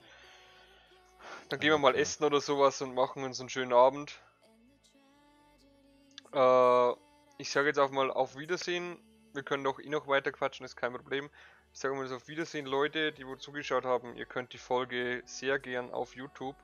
[1.49, 4.19] Dann gehen wir mal essen oder sowas und machen uns einen schönen Abend.
[6.33, 6.91] Äh,
[7.37, 8.99] ich sage jetzt auch mal auf Wiedersehen.
[9.33, 11.29] Wir können doch eh noch weiter quatschen, ist kein Problem.
[11.71, 14.15] Ich sage mal das auf Wiedersehen, Leute, die wo zugeschaut haben.
[14.17, 16.55] Ihr könnt die Folge sehr gern auf YouTube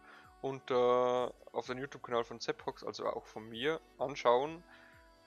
[0.42, 4.64] und äh, auf den YouTube-Kanal von Zephox, also auch von mir, anschauen.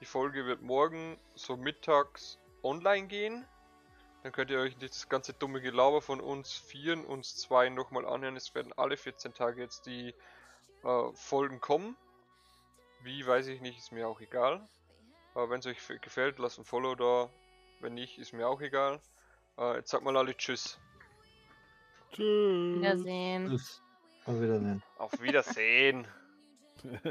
[0.01, 3.47] Die Folge wird morgen so mittags online gehen.
[4.27, 8.05] Dann könnt ihr euch nicht das ganze dumme Gelaber von uns Vieren, uns zwei nochmal
[8.05, 8.35] anhören.
[8.35, 10.13] Es werden alle 14 Tage jetzt die
[10.83, 11.97] äh, Folgen kommen.
[13.05, 14.69] Wie, weiß ich nicht, ist mir auch egal.
[15.35, 17.31] Aber wenn es euch gefällt, lasst ein Follow da.
[17.79, 19.01] Wenn nicht, ist mir auch egal.
[19.59, 20.77] Äh, jetzt sagt mal alle Tschüss.
[22.11, 22.81] Tschüss.
[22.81, 23.49] Wiedersehen.
[23.49, 23.81] Tschüss.
[24.25, 24.83] Auf Wiedersehen.
[24.99, 26.09] Auf Wiedersehen.